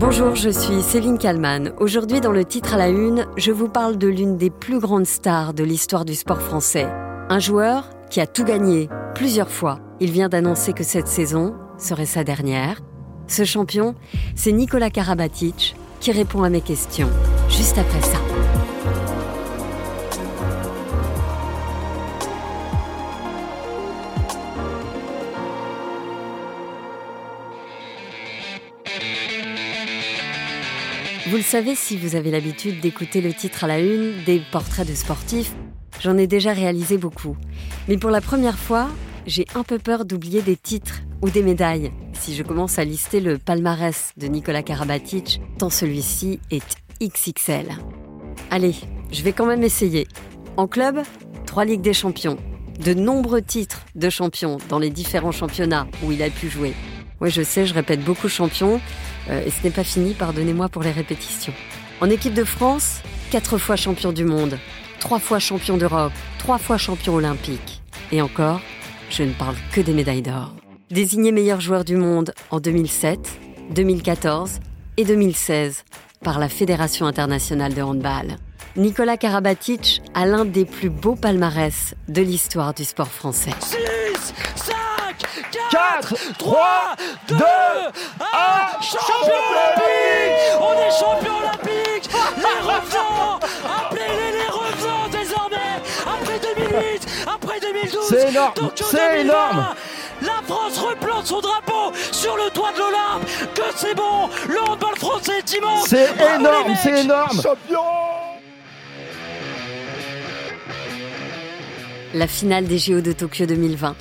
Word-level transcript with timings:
Bonjour, 0.00 0.34
je 0.34 0.48
suis 0.48 0.80
Céline 0.80 1.18
Kalman. 1.18 1.74
Aujourd'hui, 1.78 2.22
dans 2.22 2.32
le 2.32 2.46
titre 2.46 2.72
à 2.72 2.78
la 2.78 2.88
une, 2.88 3.26
je 3.36 3.52
vous 3.52 3.68
parle 3.68 3.98
de 3.98 4.08
l'une 4.08 4.38
des 4.38 4.48
plus 4.48 4.78
grandes 4.78 5.04
stars 5.04 5.52
de 5.52 5.62
l'histoire 5.62 6.06
du 6.06 6.14
sport 6.14 6.40
français. 6.40 6.88
Un 7.28 7.38
joueur 7.38 7.90
qui 8.08 8.18
a 8.18 8.26
tout 8.26 8.44
gagné 8.44 8.88
plusieurs 9.14 9.50
fois. 9.50 9.78
Il 10.00 10.10
vient 10.10 10.30
d'annoncer 10.30 10.72
que 10.72 10.84
cette 10.84 11.06
saison 11.06 11.54
serait 11.76 12.06
sa 12.06 12.24
dernière. 12.24 12.80
Ce 13.26 13.44
champion, 13.44 13.94
c'est 14.34 14.52
Nicolas 14.52 14.88
Karabatic 14.88 15.76
qui 16.00 16.12
répond 16.12 16.44
à 16.44 16.48
mes 16.48 16.62
questions 16.62 17.10
juste 17.50 17.76
après 17.76 18.00
ça. 18.00 18.39
Vous 31.30 31.36
le 31.36 31.42
savez 31.44 31.76
si 31.76 31.96
vous 31.96 32.16
avez 32.16 32.32
l'habitude 32.32 32.80
d'écouter 32.80 33.20
le 33.20 33.32
titre 33.32 33.62
à 33.62 33.68
la 33.68 33.78
une 33.78 34.24
des 34.26 34.42
portraits 34.50 34.84
de 34.88 34.96
sportifs, 34.96 35.52
j'en 36.00 36.18
ai 36.18 36.26
déjà 36.26 36.52
réalisé 36.52 36.98
beaucoup. 36.98 37.36
Mais 37.86 37.96
pour 37.96 38.10
la 38.10 38.20
première 38.20 38.58
fois, 38.58 38.88
j'ai 39.28 39.46
un 39.54 39.62
peu 39.62 39.78
peur 39.78 40.04
d'oublier 40.04 40.42
des 40.42 40.56
titres 40.56 41.02
ou 41.22 41.30
des 41.30 41.44
médailles 41.44 41.92
si 42.14 42.34
je 42.34 42.42
commence 42.42 42.80
à 42.80 42.84
lister 42.84 43.20
le 43.20 43.38
palmarès 43.38 44.10
de 44.16 44.26
Nicolas 44.26 44.64
Karabatic, 44.64 45.40
tant 45.56 45.70
celui-ci 45.70 46.40
est 46.50 46.66
XXL. 47.00 47.68
Allez, 48.50 48.74
je 49.12 49.22
vais 49.22 49.32
quand 49.32 49.46
même 49.46 49.62
essayer. 49.62 50.08
En 50.56 50.66
club, 50.66 51.00
trois 51.46 51.64
Ligues 51.64 51.80
des 51.80 51.94
Champions, 51.94 52.38
de 52.84 52.92
nombreux 52.92 53.40
titres 53.40 53.82
de 53.94 54.10
champion 54.10 54.58
dans 54.68 54.80
les 54.80 54.90
différents 54.90 55.30
championnats 55.30 55.86
où 56.02 56.10
il 56.10 56.24
a 56.24 56.28
pu 56.28 56.48
jouer. 56.48 56.74
Oui, 57.20 57.30
je 57.30 57.42
sais, 57.42 57.66
je 57.66 57.74
répète 57.74 58.02
beaucoup 58.02 58.28
champion, 58.28 58.80
et 59.28 59.50
ce 59.50 59.62
n'est 59.62 59.70
pas 59.70 59.84
fini, 59.84 60.14
pardonnez-moi 60.14 60.68
pour 60.68 60.82
les 60.82 60.92
répétitions. 60.92 61.52
En 62.00 62.08
équipe 62.08 62.34
de 62.34 62.44
France, 62.44 63.00
quatre 63.30 63.58
fois 63.58 63.76
champion 63.76 64.12
du 64.12 64.24
monde, 64.24 64.58
trois 65.00 65.18
fois 65.18 65.38
champion 65.38 65.76
d'Europe, 65.76 66.12
trois 66.38 66.58
fois 66.58 66.78
champion 66.78 67.14
olympique. 67.14 67.82
Et 68.12 68.22
encore, 68.22 68.60
je 69.10 69.22
ne 69.22 69.32
parle 69.32 69.56
que 69.72 69.80
des 69.80 69.92
médailles 69.92 70.22
d'or. 70.22 70.54
Désigné 70.90 71.32
meilleur 71.32 71.60
joueur 71.60 71.84
du 71.84 71.96
monde 71.96 72.32
en 72.50 72.58
2007, 72.58 73.18
2014 73.74 74.60
et 74.96 75.04
2016 75.04 75.84
par 76.22 76.38
la 76.38 76.48
Fédération 76.48 77.06
internationale 77.06 77.74
de 77.74 77.82
handball. 77.82 78.36
Nicolas 78.76 79.16
Karabatic 79.16 80.02
a 80.14 80.26
l'un 80.26 80.44
des 80.44 80.64
plus 80.64 80.90
beaux 80.90 81.16
palmarès 81.16 81.94
de 82.08 82.22
l'histoire 82.22 82.72
du 82.74 82.84
sport 82.84 83.08
français. 83.08 83.50
4, 85.70 86.14
3, 86.38 86.96
2, 87.28 87.36
1, 87.36 87.40
champion 88.82 89.40
olympique. 89.50 90.40
On 90.60 90.72
est 90.74 90.90
champion 90.98 91.32
olympique. 91.38 92.10
Les 92.36 92.60
revenants. 92.66 93.38
Appelez-les 93.64 94.38
les 94.38 94.48
revenants 94.48 95.08
désormais. 95.10 95.56
Après 96.06 96.38
2008, 96.38 97.06
après 97.26 97.60
2012 97.60 98.06
C'est 98.08 98.28
énorme. 98.30 98.54
C'est 98.76 99.20
énorme. 99.20 99.66
la 100.22 100.40
France 100.46 100.78
replante 100.78 101.26
son 101.26 101.40
drapeau 101.40 101.92
sur 102.12 102.36
le 102.36 102.50
toit 102.50 102.72
de 102.72 102.78
l'Olympe. 102.78 103.54
Que 103.54 103.62
c'est 103.76 103.94
bon. 103.94 104.28
Le 104.48 104.60
handball 104.60 104.96
français 104.96 105.38
est 105.38 105.56
immense. 105.56 105.86
C'est 105.88 106.10
énorme, 106.36 106.74
c'est 106.82 107.00
énorme. 107.00 107.40
Champion. 107.42 107.80
La 112.12 112.26
finale 112.26 112.66
des 112.66 112.78
JO 112.78 113.00
de 113.00 113.12
Tokyo 113.12 113.46
2020 113.46 113.94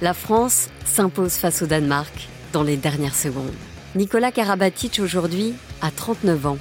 la 0.00 0.14
France 0.14 0.68
s'impose 0.84 1.34
face 1.34 1.62
au 1.62 1.66
Danemark 1.66 2.28
dans 2.52 2.62
les 2.62 2.76
dernières 2.76 3.16
secondes. 3.16 3.52
Nicolas 3.96 4.30
Karabatic 4.30 5.00
aujourd'hui 5.02 5.54
a 5.82 5.90
39 5.90 6.46
ans. 6.46 6.58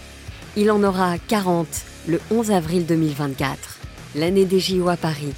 Il 0.56 0.72
en 0.72 0.84
aura 0.84 1.18
40 1.20 1.68
le 2.08 2.20
11 2.32 2.52
avril 2.52 2.86
2024, 2.86 3.78
l'année 4.16 4.46
des 4.46 4.60
JO 4.60 4.90
à 4.90 4.98
Paris. 4.98 5.34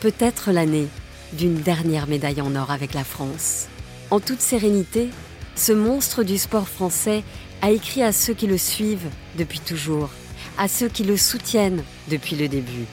Peut-être 0.00 0.52
l'année 0.52 0.88
d'une 1.32 1.54
dernière 1.54 2.08
médaille 2.08 2.42
en 2.42 2.54
or 2.56 2.70
avec 2.70 2.92
la 2.92 3.04
France. 3.04 3.68
En 4.10 4.20
toute 4.20 4.40
sérénité, 4.40 5.08
ce 5.54 5.72
monstre 5.72 6.24
du 6.24 6.36
sport 6.36 6.68
français 6.68 7.22
a 7.62 7.70
écrit 7.70 8.02
à 8.02 8.12
ceux 8.12 8.34
qui 8.34 8.48
le 8.48 8.58
suivent 8.58 9.08
depuis 9.38 9.60
toujours, 9.60 10.10
à 10.58 10.68
ceux 10.68 10.88
qui 10.88 11.04
le 11.04 11.16
soutiennent 11.16 11.84
depuis 12.10 12.36
le 12.36 12.48
début, 12.48 12.86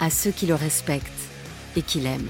à 0.00 0.10
ceux 0.10 0.32
qui 0.32 0.46
le 0.46 0.54
respectent 0.54 1.06
et 1.76 1.82
qui 1.82 2.00
l'aiment. 2.00 2.28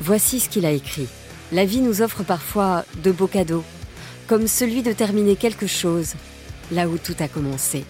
Voici 0.00 0.40
ce 0.40 0.48
qu'il 0.48 0.66
a 0.66 0.70
écrit. 0.70 1.08
La 1.52 1.64
vie 1.64 1.80
nous 1.80 2.02
offre 2.02 2.22
parfois 2.22 2.84
de 3.02 3.12
beaux 3.12 3.26
cadeaux, 3.26 3.64
comme 4.26 4.48
celui 4.48 4.82
de 4.82 4.92
terminer 4.92 5.36
quelque 5.36 5.66
chose 5.66 6.14
là 6.72 6.88
où 6.88 6.98
tout 6.98 7.14
a 7.20 7.28
commencé. 7.28 7.84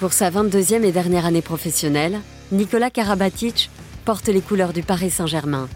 Pour 0.00 0.12
sa 0.12 0.30
22e 0.30 0.82
et 0.84 0.92
dernière 0.92 1.26
année 1.26 1.42
professionnelle, 1.42 2.20
Nicolas 2.52 2.90
Karabatic 2.90 3.70
porte 4.04 4.28
les 4.28 4.40
couleurs 4.40 4.72
du 4.72 4.82
Paris 4.82 5.10
Saint-Germain. 5.10 5.68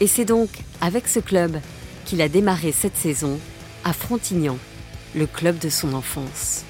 Et 0.00 0.06
c'est 0.06 0.24
donc 0.24 0.50
avec 0.80 1.08
ce 1.08 1.20
club 1.20 1.58
qu'il 2.04 2.20
a 2.22 2.28
démarré 2.28 2.72
cette 2.72 2.96
saison 2.96 3.38
à 3.84 3.92
Frontignan, 3.92 4.58
le 5.14 5.26
club 5.26 5.58
de 5.58 5.68
son 5.68 5.94
enfance. 5.94 6.64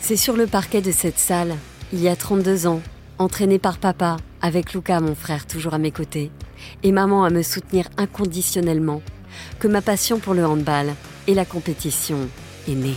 C'est 0.00 0.16
sur 0.16 0.36
le 0.36 0.46
parquet 0.46 0.80
de 0.80 0.92
cette 0.92 1.18
salle, 1.18 1.56
il 1.92 2.00
y 2.00 2.08
a 2.08 2.16
32 2.16 2.66
ans, 2.66 2.82
entraîné 3.18 3.58
par 3.58 3.78
papa, 3.78 4.16
avec 4.42 4.74
Luca, 4.74 5.00
mon 5.00 5.14
frère, 5.14 5.46
toujours 5.46 5.74
à 5.74 5.78
mes 5.78 5.90
côtés, 5.90 6.30
et 6.82 6.92
maman 6.92 7.24
à 7.24 7.30
me 7.30 7.42
soutenir 7.42 7.86
inconditionnellement, 7.96 9.02
que 9.58 9.68
ma 9.68 9.82
passion 9.82 10.18
pour 10.18 10.34
le 10.34 10.44
handball 10.46 10.94
et 11.26 11.34
la 11.34 11.44
compétition 11.44 12.18
est 12.68 12.74
née. 12.74 12.96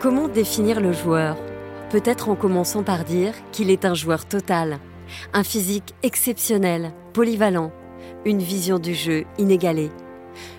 Comment 0.00 0.28
définir 0.28 0.80
le 0.80 0.92
joueur? 0.92 1.36
Peut-être 1.90 2.30
en 2.30 2.36
commençant 2.36 2.82
par 2.82 3.04
dire 3.04 3.34
qu'il 3.52 3.68
est 3.70 3.84
un 3.84 3.94
joueur 3.94 4.24
total, 4.24 4.78
un 5.34 5.44
physique 5.44 5.94
exceptionnel, 6.02 6.92
polyvalent, 7.12 7.70
une 8.24 8.38
vision 8.38 8.78
du 8.78 8.94
jeu 8.94 9.24
inégalée, 9.38 9.90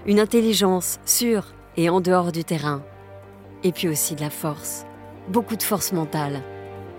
une 0.06 0.20
intelligence 0.20 1.00
sûre 1.06 1.48
et 1.78 1.90
en 1.90 2.02
dehors 2.02 2.32
du 2.32 2.44
terrain, 2.44 2.84
et 3.64 3.72
puis 3.72 3.88
aussi 3.88 4.14
de 4.14 4.22
la 4.22 4.30
force 4.30 4.86
beaucoup 5.30 5.56
de 5.56 5.64
force 5.64 5.92
mentale, 5.92 6.42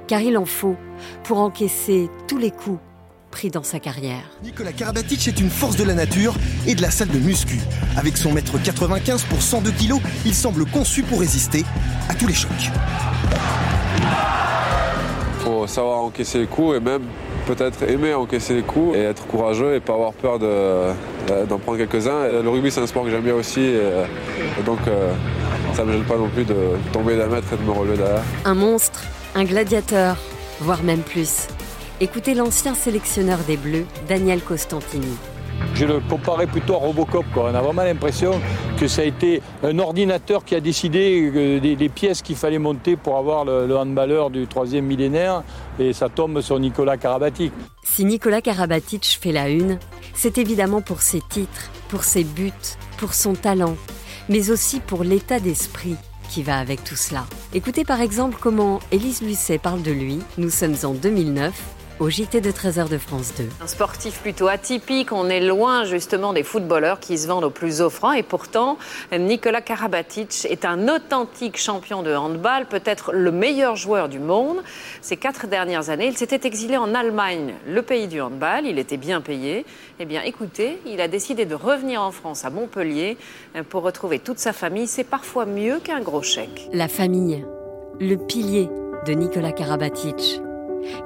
car 0.06 0.20
il 0.20 0.36
en 0.36 0.44
faut 0.44 0.76
pour 1.24 1.38
encaisser 1.38 2.08
tous 2.28 2.38
les 2.38 2.50
coups 2.50 2.78
pris 3.30 3.50
dans 3.50 3.62
sa 3.62 3.80
carrière. 3.80 4.22
Nicolas 4.44 4.72
Karabatic 4.72 5.26
est 5.26 5.40
une 5.40 5.50
force 5.50 5.76
de 5.76 5.84
la 5.84 5.94
nature 5.94 6.34
et 6.66 6.74
de 6.74 6.82
la 6.82 6.90
salle 6.90 7.08
de 7.08 7.18
muscu. 7.18 7.58
Avec 7.96 8.16
son 8.16 8.32
mètre 8.32 8.62
95 8.62 9.24
pour 9.24 9.42
102 9.42 9.70
kilos, 9.72 10.00
il 10.24 10.34
semble 10.34 10.66
conçu 10.66 11.02
pour 11.02 11.20
résister 11.20 11.64
à 12.08 12.14
tous 12.14 12.26
les 12.26 12.34
chocs. 12.34 12.50
Il 15.38 15.44
faut 15.44 15.66
savoir 15.66 15.98
encaisser 16.00 16.38
les 16.38 16.46
coups 16.46 16.76
et 16.76 16.80
même 16.80 17.02
peut-être 17.46 17.82
aimer 17.88 18.14
encaisser 18.14 18.54
les 18.54 18.62
coups 18.62 18.96
et 18.96 19.00
être 19.00 19.26
courageux 19.26 19.74
et 19.74 19.80
pas 19.80 19.94
avoir 19.94 20.12
peur 20.12 20.38
d'en 20.38 21.58
prendre 21.58 21.78
quelques-uns. 21.78 22.28
Le 22.42 22.48
rugby 22.48 22.70
c'est 22.70 22.80
un 22.80 22.86
sport 22.86 23.04
que 23.04 23.10
j'aime 23.10 23.22
bien 23.22 23.34
aussi 23.34 23.60
et, 23.60 24.62
donc 24.64 24.78
euh, 24.86 25.12
ça 25.74 25.84
me 25.84 25.92
gêne 25.92 26.04
pas 26.04 26.16
non 26.16 26.28
plus 26.28 26.44
de 26.44 26.54
tomber 26.92 27.16
d'un 27.16 27.28
mètre 27.28 27.52
et 27.52 27.56
de 27.56 27.62
me 27.62 27.70
relever 27.70 27.96
derrière. 27.96 28.22
Un 28.44 28.54
monstre, 28.54 29.02
un 29.34 29.44
gladiateur, 29.44 30.16
voire 30.60 30.82
même 30.82 31.02
plus. 31.02 31.48
Écoutez 32.00 32.34
l'ancien 32.34 32.74
sélectionneur 32.74 33.38
des 33.46 33.56
Bleus, 33.56 33.86
Daniel 34.08 34.40
Costantini. 34.40 35.16
Je 35.74 35.86
le 35.86 36.00
comparais 36.00 36.46
plutôt 36.46 36.74
à 36.74 36.78
Robocop. 36.78 37.24
On 37.36 37.54
a 37.54 37.60
vraiment 37.60 37.84
l'impression 37.84 38.40
que 38.78 38.88
ça 38.88 39.02
a 39.02 39.04
été 39.04 39.40
un 39.62 39.78
ordinateur 39.78 40.44
qui 40.44 40.54
a 40.54 40.60
décidé 40.60 41.30
euh, 41.34 41.60
des, 41.60 41.88
pièces 41.88 42.20
qu'il 42.22 42.36
fallait 42.36 42.58
monter 42.58 42.96
pour 42.96 43.16
avoir 43.16 43.44
le, 43.44 43.66
le, 43.66 43.76
handballeur 43.76 44.30
du 44.30 44.46
troisième 44.46 44.84
millénaire 44.84 45.42
et 45.78 45.92
ça 45.92 46.08
tombe 46.08 46.40
sur 46.40 46.58
Nicolas 46.58 46.96
Karabatic. 46.96 47.52
Si 47.84 48.04
Nicolas 48.04 48.40
Karabatic 48.40 49.04
fait 49.20 49.32
la 49.32 49.48
une, 49.48 49.78
c'est 50.14 50.38
évidemment 50.38 50.82
pour 50.82 51.00
ses 51.00 51.20
titres, 51.20 51.70
pour 51.88 52.04
ses 52.04 52.25
buts, 52.25 52.52
pour 52.98 53.14
son 53.14 53.34
talent, 53.34 53.76
mais 54.28 54.50
aussi 54.50 54.80
pour 54.80 55.04
l'état 55.04 55.40
d'esprit 55.40 55.96
qui 56.28 56.42
va 56.42 56.58
avec 56.58 56.82
tout 56.84 56.96
cela. 56.96 57.26
Écoutez 57.54 57.84
par 57.84 58.00
exemple 58.00 58.38
comment 58.40 58.80
Élise 58.90 59.22
Lucet 59.22 59.58
parle 59.58 59.82
de 59.82 59.92
lui. 59.92 60.19
Nous 60.38 60.50
sommes 60.50 60.76
en 60.84 60.94
2009 60.94 61.52
au 62.00 62.10
JT 62.10 62.40
de 62.40 62.50
13h 62.50 62.88
de 62.88 62.98
France 62.98 63.32
2. 63.36 63.44
Un 63.60 63.66
sportif 63.66 64.20
plutôt 64.20 64.48
atypique, 64.48 65.12
on 65.12 65.28
est 65.28 65.40
loin 65.40 65.84
justement 65.84 66.32
des 66.32 66.42
footballeurs 66.42 67.00
qui 67.00 67.18
se 67.18 67.28
vendent 67.28 67.44
au 67.44 67.50
plus 67.50 67.80
offrant 67.80 68.12
et 68.12 68.22
pourtant 68.22 68.78
Nicolas 69.16 69.60
Karabatic 69.60 70.46
est 70.48 70.64
un 70.64 70.88
authentique 70.88 71.58
champion 71.58 72.02
de 72.02 72.14
handball, 72.14 72.66
peut-être 72.66 73.12
le 73.12 73.30
meilleur 73.30 73.76
joueur 73.76 74.08
du 74.08 74.18
monde. 74.18 74.58
Ces 75.00 75.16
quatre 75.16 75.46
dernières 75.46 75.90
années, 75.90 76.06
il 76.06 76.16
s'était 76.16 76.46
exilé 76.46 76.76
en 76.76 76.94
Allemagne, 76.94 77.54
le 77.66 77.82
pays 77.82 78.08
du 78.08 78.20
handball, 78.20 78.66
il 78.66 78.78
était 78.78 78.96
bien 78.96 79.20
payé. 79.20 79.64
Eh 80.00 80.04
bien 80.04 80.22
écoutez, 80.22 80.78
il 80.86 81.00
a 81.00 81.08
décidé 81.08 81.44
de 81.44 81.54
revenir 81.54 82.02
en 82.02 82.10
France 82.10 82.44
à 82.44 82.50
Montpellier 82.50 83.16
pour 83.68 83.82
retrouver 83.82 84.18
toute 84.18 84.38
sa 84.38 84.52
famille, 84.52 84.86
c'est 84.86 85.04
parfois 85.04 85.46
mieux 85.46 85.78
qu'un 85.78 86.00
gros 86.00 86.22
chèque. 86.22 86.68
La 86.72 86.88
famille, 86.88 87.44
le 88.00 88.16
pilier 88.16 88.68
de 89.06 89.12
Nicolas 89.12 89.52
Karabatic 89.52 90.40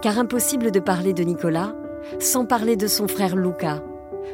car 0.03 0.19
impossible 0.19 0.71
de 0.71 0.81
parler 0.81 1.13
de 1.13 1.23
Nicolas 1.23 1.75
sans 2.21 2.47
parler 2.47 2.77
de 2.77 2.87
son 2.87 3.09
frère 3.09 3.37
Luca, 3.37 3.83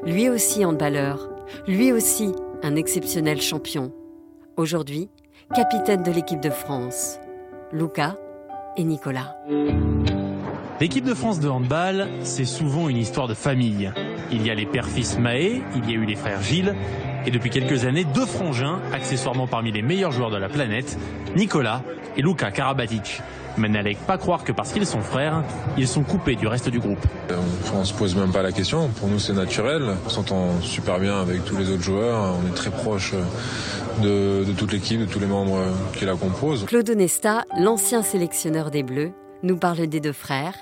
Lui 0.04 0.28
aussi 0.28 0.64
handballeur, 0.64 1.30
lui 1.66 1.92
aussi 1.92 2.32
un 2.62 2.76
exceptionnel 2.76 3.40
champion. 3.40 3.92
Aujourd'hui, 4.56 5.08
capitaine 5.54 6.02
de 6.02 6.10
l'équipe 6.10 6.40
de 6.40 6.50
France. 6.50 7.18
Luca 7.72 8.16
et 8.76 8.84
Nicolas. 8.84 9.36
L'équipe 10.80 11.04
de 11.04 11.14
France 11.14 11.40
de 11.40 11.48
handball, 11.48 12.08
c'est 12.22 12.44
souvent 12.44 12.88
une 12.88 12.96
histoire 12.96 13.28
de 13.28 13.34
famille. 13.34 13.92
Il 14.30 14.44
y 14.46 14.50
a 14.50 14.54
les 14.54 14.66
pères-fils 14.66 15.18
Mahé, 15.18 15.62
il 15.76 15.88
y 15.88 15.94
a 15.94 15.96
eu 15.96 16.04
les 16.04 16.16
frères 16.16 16.42
Gilles, 16.42 16.74
et 17.24 17.30
depuis 17.30 17.50
quelques 17.50 17.84
années, 17.84 18.04
deux 18.04 18.26
frangins, 18.26 18.80
accessoirement 18.92 19.46
parmi 19.46 19.70
les 19.70 19.82
meilleurs 19.82 20.10
joueurs 20.10 20.30
de 20.30 20.38
la 20.38 20.48
planète, 20.48 20.98
Nicolas 21.36 21.82
et 22.16 22.22
Luka 22.22 22.50
Karabatic. 22.50 23.22
Mais 23.58 23.68
n'allez 23.68 23.96
pas 24.06 24.18
croire 24.18 24.44
que 24.44 24.52
parce 24.52 24.72
qu'ils 24.72 24.86
sont 24.86 25.02
frères, 25.02 25.44
ils 25.76 25.88
sont 25.88 26.02
coupés 26.02 26.36
du 26.36 26.46
reste 26.46 26.68
du 26.68 26.78
groupe. 26.78 27.04
On, 27.74 27.78
on 27.78 27.84
se 27.84 27.92
pose 27.94 28.14
même 28.16 28.32
pas 28.32 28.42
la 28.42 28.52
question, 28.52 28.88
pour 28.88 29.08
nous 29.08 29.18
c'est 29.18 29.32
naturel. 29.34 29.94
On 30.06 30.08
s'entend 30.08 30.60
super 30.60 30.98
bien 30.98 31.20
avec 31.20 31.44
tous 31.44 31.56
les 31.56 31.70
autres 31.70 31.82
joueurs, 31.82 32.36
on 32.42 32.48
est 32.50 32.54
très 32.54 32.70
proche 32.70 33.14
de, 34.02 34.44
de 34.44 34.52
toute 34.52 34.72
l'équipe, 34.72 35.00
de 35.00 35.06
tous 35.06 35.20
les 35.20 35.26
membres 35.26 35.58
qui 35.94 36.04
la 36.04 36.14
composent. 36.14 36.64
Claude 36.66 36.88
Onesta, 36.90 37.44
l'ancien 37.58 38.02
sélectionneur 38.02 38.70
des 38.70 38.82
Bleus, 38.82 39.12
nous 39.42 39.56
parle 39.56 39.86
des 39.86 40.00
deux 40.00 40.12
frères. 40.12 40.54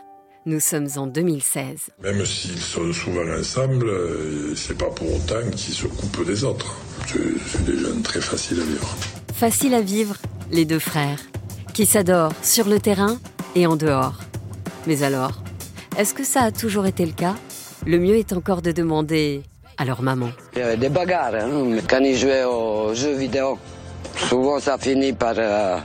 Nous 0.47 0.61
sommes 0.61 0.89
en 0.97 1.07
2016. 1.07 1.91
Même 2.03 2.25
s'ils 2.25 2.59
sont 2.59 2.93
souvent 2.95 3.29
ensemble, 3.39 3.91
c'est 4.57 4.77
pas 4.79 4.89
pour 4.89 5.15
autant 5.15 5.49
qu'ils 5.55 5.75
se 5.75 5.87
coupent 5.87 6.27
des 6.27 6.45
autres. 6.45 6.77
C'est 7.07 7.65
des 7.65 7.77
jeunes 7.79 8.01
très 8.03 8.23
faciles 8.23 8.61
à 8.61 8.65
vivre. 8.65 8.97
Facile 9.35 9.75
à 9.75 9.83
vivre, 9.83 10.17
les 10.51 10.65
deux 10.65 10.79
frères, 10.79 11.19
qui 11.73 11.87
s'adorent 11.87 12.33
sur 12.43 12.69
le 12.69 12.81
terrain 12.81 13.19
et 13.55 13.67
en 13.67 13.77
dehors. 13.77 14.15
Mais 14.87 15.03
alors, 15.03 15.43
est-ce 15.99 16.15
que 16.15 16.25
ça 16.25 16.43
a 16.43 16.53
toujours 16.53 16.87
été 16.87 17.05
le 17.05 17.13
cas? 17.13 17.35
Le 17.87 17.99
mieux 17.99 18.17
est 18.17 18.33
encore 18.33 18.63
de 18.63 18.73
demander 18.73 19.43
à 19.79 19.85
leur 19.85 20.03
maman. 20.03 20.31
Il 20.55 20.59
y 20.59 20.63
avait 20.63 20.77
des 20.77 20.89
bagarres 20.89 21.35
hein, 21.35 21.79
quand 21.89 22.01
ils 22.01 22.17
jouaient 22.17 22.45
aux 22.45 22.95
jeux 22.95 23.17
vidéo. 23.17 23.59
Souvent, 24.17 24.61
ça 24.61 24.77
finit 24.77 25.13
par 25.13 25.35
euh, 25.39 25.79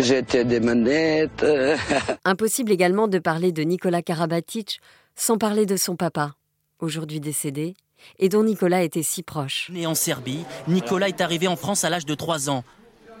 jeter 0.00 0.44
des 0.44 0.60
manettes. 0.60 1.44
Impossible 2.24 2.72
également 2.72 3.08
de 3.08 3.18
parler 3.18 3.52
de 3.52 3.62
Nicolas 3.62 4.02
Karabatic 4.02 4.80
sans 5.14 5.38
parler 5.38 5.66
de 5.66 5.76
son 5.76 5.96
papa, 5.96 6.34
aujourd'hui 6.78 7.20
décédé, 7.20 7.74
et 8.18 8.28
dont 8.28 8.44
Nicolas 8.44 8.82
était 8.82 9.02
si 9.02 9.22
proche. 9.22 9.68
Né 9.72 9.86
en 9.86 9.94
Serbie, 9.94 10.44
Nicolas 10.68 11.08
est 11.08 11.20
arrivé 11.20 11.48
en 11.48 11.56
France 11.56 11.84
à 11.84 11.90
l'âge 11.90 12.06
de 12.06 12.14
3 12.14 12.50
ans. 12.50 12.64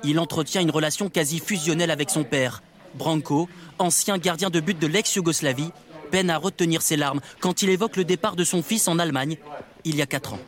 Il 0.04 0.18
entretient 0.18 0.60
une 0.60 0.70
relation 0.70 1.08
quasi 1.08 1.40
fusionnelle 1.40 1.90
avec 1.90 2.10
son 2.10 2.24
père. 2.24 2.62
Branko, 2.94 3.48
ancien 3.78 4.18
gardien 4.18 4.50
de 4.50 4.60
but 4.60 4.78
de 4.78 4.86
l'ex-Yougoslavie, 4.86 5.70
peine 6.10 6.30
à 6.30 6.38
retenir 6.38 6.82
ses 6.82 6.96
larmes 6.96 7.20
quand 7.40 7.62
il 7.62 7.70
évoque 7.70 7.96
le 7.96 8.04
départ 8.04 8.36
de 8.36 8.44
son 8.44 8.62
fils 8.62 8.88
en 8.88 8.98
Allemagne 8.98 9.36
il 9.84 9.96
y 9.96 10.02
a 10.02 10.06
4 10.06 10.34
ans. 10.34 10.38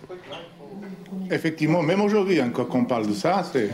Effectivement, 1.31 1.83
même 1.83 2.01
aujourd'hui, 2.01 2.41
encore 2.41 2.69
qu'on 2.69 2.85
parle 2.85 3.07
de 3.07 3.15
ça, 3.15 3.45
c'est. 3.53 3.71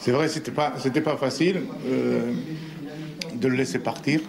C'est 0.00 0.12
vrai, 0.12 0.28
c'était 0.28 0.50
pas, 0.50 0.72
c'était 0.78 1.02
pas 1.02 1.18
facile 1.18 1.62
euh, 1.86 2.32
de 3.34 3.48
le 3.48 3.54
laisser 3.56 3.78
partir. 3.78 4.20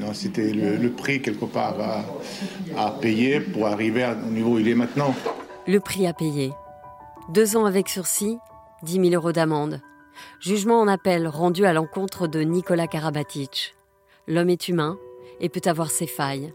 Non, 0.00 0.14
c'était 0.14 0.50
le, 0.50 0.76
le, 0.76 0.90
prix 0.90 1.22
quelque 1.22 1.44
part 1.44 1.76
à, 1.80 2.86
à 2.86 2.90
payer 2.90 3.38
pour 3.38 3.68
arriver 3.68 4.04
au 4.04 4.30
niveau 4.30 4.54
où 4.54 4.58
il 4.58 4.66
est 4.66 4.74
maintenant. 4.74 5.14
Le 5.68 5.78
prix 5.78 6.08
à 6.08 6.12
payer. 6.12 6.50
Deux 7.32 7.56
ans 7.56 7.64
avec 7.64 7.88
sursis, 7.88 8.36
10 8.82 9.08
000 9.08 9.14
euros 9.14 9.32
d'amende. 9.32 9.80
Jugement 10.38 10.78
en 10.78 10.86
appel 10.86 11.26
rendu 11.26 11.64
à 11.64 11.72
l'encontre 11.72 12.26
de 12.26 12.40
Nicolas 12.40 12.86
Karabatic. 12.86 13.74
L'homme 14.28 14.50
est 14.50 14.68
humain 14.68 14.98
et 15.40 15.48
peut 15.48 15.62
avoir 15.64 15.90
ses 15.90 16.06
failles. 16.06 16.52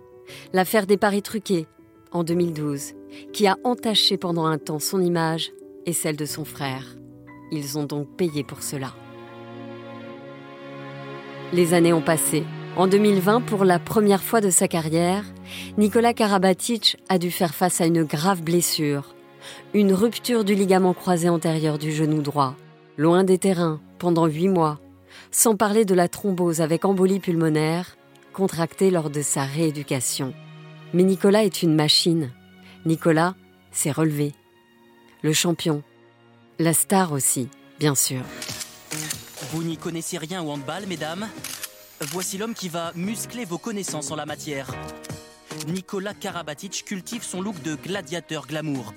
L'affaire 0.53 0.85
des 0.85 0.97
paris 0.97 1.23
truqués, 1.23 1.65
en 2.11 2.23
2012, 2.23 2.93
qui 3.33 3.47
a 3.47 3.57
entaché 3.63 4.17
pendant 4.17 4.45
un 4.45 4.59
temps 4.59 4.77
son 4.77 5.01
image 5.01 5.51
et 5.87 5.93
celle 5.93 6.15
de 6.15 6.25
son 6.25 6.45
frère. 6.45 6.95
Ils 7.51 7.79
ont 7.79 7.85
donc 7.85 8.15
payé 8.15 8.43
pour 8.43 8.61
cela. 8.61 8.93
Les 11.53 11.73
années 11.73 11.93
ont 11.93 12.01
passé. 12.03 12.43
En 12.75 12.85
2020, 12.85 13.41
pour 13.41 13.65
la 13.65 13.79
première 13.79 14.21
fois 14.21 14.41
de 14.41 14.51
sa 14.51 14.67
carrière, 14.67 15.23
Nicolas 15.79 16.13
Karabatic 16.13 16.97
a 17.09 17.17
dû 17.17 17.31
faire 17.31 17.55
face 17.55 17.81
à 17.81 17.87
une 17.87 18.03
grave 18.03 18.43
blessure, 18.43 19.15
une 19.73 19.93
rupture 19.93 20.43
du 20.43 20.55
ligament 20.55 20.93
croisé 20.93 21.29
antérieur 21.29 21.77
du 21.77 21.91
genou 21.91 22.21
droit, 22.21 22.55
loin 22.97 23.23
des 23.23 23.37
terrains 23.37 23.79
pendant 23.99 24.25
huit 24.27 24.49
mois, 24.49 24.79
sans 25.31 25.55
parler 25.55 25.85
de 25.85 25.93
la 25.93 26.07
thrombose 26.07 26.61
avec 26.61 26.85
embolie 26.85 27.19
pulmonaire 27.19 27.97
contractée 28.33 28.91
lors 28.91 29.09
de 29.09 29.21
sa 29.21 29.43
rééducation. 29.43 30.33
Mais 30.93 31.03
Nicolas 31.03 31.43
est 31.43 31.63
une 31.63 31.75
machine. 31.75 32.31
Nicolas 32.85 33.35
s'est 33.71 33.91
relevé. 33.91 34.33
Le 35.23 35.33
champion. 35.33 35.81
La 36.59 36.73
star 36.73 37.11
aussi, 37.11 37.49
bien 37.79 37.95
sûr. 37.95 38.21
Vous 39.51 39.63
n'y 39.63 39.77
connaissez 39.77 40.17
rien 40.17 40.43
au 40.43 40.51
handball, 40.51 40.85
mesdames? 40.87 41.27
Voici 42.01 42.37
l'homme 42.37 42.53
qui 42.53 42.69
va 42.69 42.91
muscler 42.95 43.43
vos 43.43 43.57
connaissances 43.57 44.11
en 44.11 44.15
la 44.15 44.25
matière. 44.25 44.71
Nicolas 45.67 46.13
Karabatic 46.13 46.85
cultive 46.85 47.23
son 47.23 47.41
look 47.41 47.61
de 47.61 47.75
gladiateur 47.75 48.47
glamour. 48.47 48.93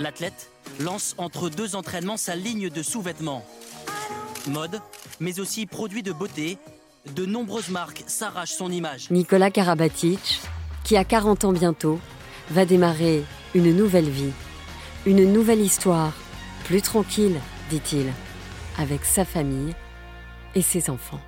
L'athlète 0.00 0.50
lance 0.80 1.14
entre 1.18 1.48
deux 1.48 1.76
entraînements 1.76 2.16
sa 2.16 2.34
ligne 2.34 2.68
de 2.68 2.82
sous-vêtements. 2.82 3.44
Mode, 4.48 4.80
mais 5.20 5.38
aussi 5.38 5.66
produits 5.66 6.02
de 6.02 6.12
beauté, 6.12 6.58
de 7.14 7.24
nombreuses 7.24 7.68
marques 7.68 8.02
s'arrachent 8.08 8.54
son 8.54 8.72
image. 8.72 9.08
Nicolas 9.10 9.52
Karabatic, 9.52 10.40
qui 10.82 10.96
a 10.96 11.04
40 11.04 11.44
ans 11.44 11.52
bientôt, 11.52 12.00
va 12.50 12.64
démarrer 12.64 13.22
une 13.54 13.74
nouvelle 13.74 14.10
vie, 14.10 14.32
une 15.06 15.32
nouvelle 15.32 15.60
histoire, 15.60 16.12
plus 16.64 16.82
tranquille, 16.82 17.38
dit-il, 17.70 18.12
avec 18.78 19.04
sa 19.04 19.24
famille 19.24 19.74
et 20.56 20.62
ses 20.62 20.90
enfants. 20.90 21.20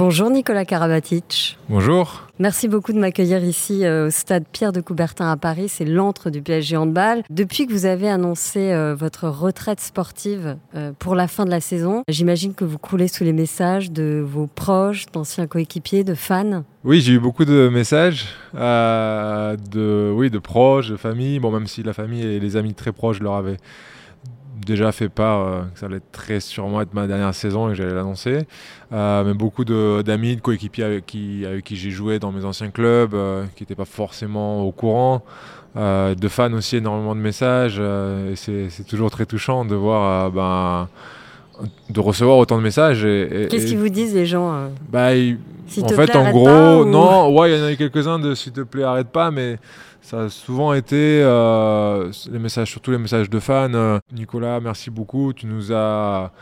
Bonjour 0.00 0.30
Nicolas 0.30 0.64
Karabatic. 0.64 1.58
Bonjour. 1.68 2.26
Merci 2.38 2.68
beaucoup 2.68 2.94
de 2.94 2.98
m'accueillir 2.98 3.44
ici 3.44 3.84
euh, 3.84 4.06
au 4.06 4.10
stade 4.10 4.44
Pierre 4.50 4.72
de 4.72 4.80
Coubertin 4.80 5.30
à 5.30 5.36
Paris. 5.36 5.68
C'est 5.68 5.84
l'antre 5.84 6.30
du 6.30 6.40
PSG 6.40 6.78
Handball. 6.78 7.22
Depuis 7.28 7.66
que 7.66 7.72
vous 7.72 7.84
avez 7.84 8.08
annoncé 8.08 8.72
euh, 8.72 8.94
votre 8.94 9.28
retraite 9.28 9.78
sportive 9.78 10.56
euh, 10.74 10.92
pour 10.98 11.14
la 11.14 11.28
fin 11.28 11.44
de 11.44 11.50
la 11.50 11.60
saison, 11.60 12.02
j'imagine 12.08 12.54
que 12.54 12.64
vous 12.64 12.78
croulez 12.78 13.08
sous 13.08 13.24
les 13.24 13.34
messages 13.34 13.92
de 13.92 14.24
vos 14.26 14.46
proches, 14.46 15.04
d'anciens 15.12 15.46
coéquipiers, 15.46 16.02
de 16.02 16.14
fans. 16.14 16.64
Oui, 16.82 17.02
j'ai 17.02 17.12
eu 17.12 17.20
beaucoup 17.20 17.44
de 17.44 17.68
messages 17.68 18.24
de, 18.54 20.14
oui, 20.16 20.30
de 20.30 20.38
proches, 20.38 20.88
de 20.88 20.96
famille. 20.96 21.40
Bon, 21.40 21.50
même 21.50 21.66
si 21.66 21.82
la 21.82 21.92
famille 21.92 22.24
et 22.24 22.40
les 22.40 22.56
amis 22.56 22.72
très 22.72 22.92
proches 22.92 23.20
leur 23.20 23.34
avaient 23.34 23.58
déjà 24.64 24.92
fait 24.92 25.08
part 25.08 25.40
euh, 25.40 25.62
que 25.72 25.78
ça 25.78 25.86
allait 25.86 26.00
très 26.12 26.40
sûrement 26.40 26.80
être 26.80 26.94
ma 26.94 27.06
dernière 27.06 27.34
saison 27.34 27.68
et 27.68 27.72
que 27.72 27.76
j'allais 27.76 27.94
l'annoncer. 27.94 28.38
Euh, 28.92 29.24
mais 29.24 29.34
beaucoup 29.34 29.64
d'amis, 29.64 30.30
de, 30.30 30.34
de 30.36 30.40
coéquipiers 30.40 30.84
avec 30.84 31.06
qui, 31.06 31.44
avec 31.46 31.64
qui 31.64 31.76
j'ai 31.76 31.90
joué 31.90 32.18
dans 32.18 32.32
mes 32.32 32.44
anciens 32.44 32.70
clubs, 32.70 33.14
euh, 33.14 33.44
qui 33.56 33.62
n'étaient 33.62 33.74
pas 33.74 33.84
forcément 33.84 34.62
au 34.62 34.72
courant. 34.72 35.22
de 35.76 36.28
fans 36.28 36.52
aussi, 36.52 36.76
énormément 36.76 37.14
de 37.14 37.20
messages. 37.20 37.78
et 37.78 38.36
c'est 38.36 38.86
toujours 38.86 39.10
très 39.10 39.26
touchant 39.26 39.64
de 39.64 39.74
voir, 39.74 40.30
ben, 40.30 40.88
de 41.90 42.00
recevoir 42.00 42.38
autant 42.38 42.58
de 42.58 42.62
messages. 42.62 43.02
Qu'est-ce 43.02 43.66
qu'ils 43.66 43.78
vous 43.78 43.88
disent 43.88 44.14
les 44.14 44.26
gens 44.26 44.70
bah, 44.90 45.10
En 45.12 45.88
fait, 45.88 46.16
en 46.16 46.30
gros, 46.30 46.84
non, 46.84 47.32
ouais, 47.36 47.52
il 47.52 47.58
y 47.58 47.62
en 47.62 47.64
a 47.66 47.72
eu 47.72 47.76
quelques-uns 47.76 48.18
de 48.18 48.34
s'il 48.34 48.52
te 48.52 48.62
plaît, 48.62 48.82
arrête 48.82 49.08
pas, 49.08 49.30
mais 49.30 49.58
ça 50.02 50.22
a 50.22 50.28
souvent 50.28 50.72
été 50.72 51.20
euh, 51.22 52.10
les 52.30 52.38
messages, 52.38 52.70
surtout 52.70 52.90
les 52.90 52.98
messages 52.98 53.30
de 53.30 53.38
fans. 53.38 53.72
Euh, 53.74 53.98
Nicolas, 54.12 54.60
merci 54.60 54.90
beaucoup, 54.90 55.32
tu 55.32 55.46
nous 55.46 55.72
as 55.72 56.32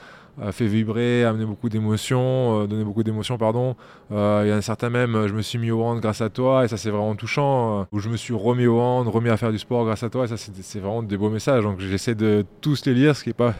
fait 0.52 0.68
vibrer, 0.68 1.24
amené 1.24 1.44
beaucoup 1.44 1.68
d'émotions, 1.68 2.62
euh, 2.62 2.66
donné 2.68 2.84
beaucoup 2.84 3.02
d'émotions, 3.02 3.36
pardon. 3.36 3.74
Il 4.10 4.16
y 4.16 4.50
a 4.50 4.54
un 4.54 4.60
certain 4.60 4.88
même, 4.88 5.26
je 5.26 5.34
me 5.34 5.42
suis 5.42 5.58
mis 5.58 5.72
au 5.72 5.82
hand 5.82 5.98
grâce 6.00 6.20
à 6.20 6.30
toi, 6.30 6.64
et 6.64 6.68
ça 6.68 6.76
c'est 6.76 6.90
vraiment 6.90 7.16
touchant. 7.16 7.86
où 7.90 7.98
je 7.98 8.08
me 8.08 8.16
suis 8.16 8.34
remis 8.34 8.66
au 8.66 8.78
hand, 8.78 9.08
remis 9.08 9.30
à 9.30 9.36
faire 9.36 9.50
du 9.50 9.58
sport 9.58 9.84
grâce 9.84 10.04
à 10.04 10.10
toi, 10.10 10.24
et 10.24 10.28
ça 10.28 10.36
c'est 10.36 10.78
vraiment 10.78 11.02
des 11.02 11.16
beaux 11.16 11.30
messages. 11.30 11.64
Donc 11.64 11.80
j'essaie 11.80 12.14
de 12.14 12.44
tous 12.60 12.86
les 12.86 12.94
lire, 12.94 13.16
ce 13.16 13.24
qui 13.24 13.30
n'est 13.30 13.34
pas 13.34 13.54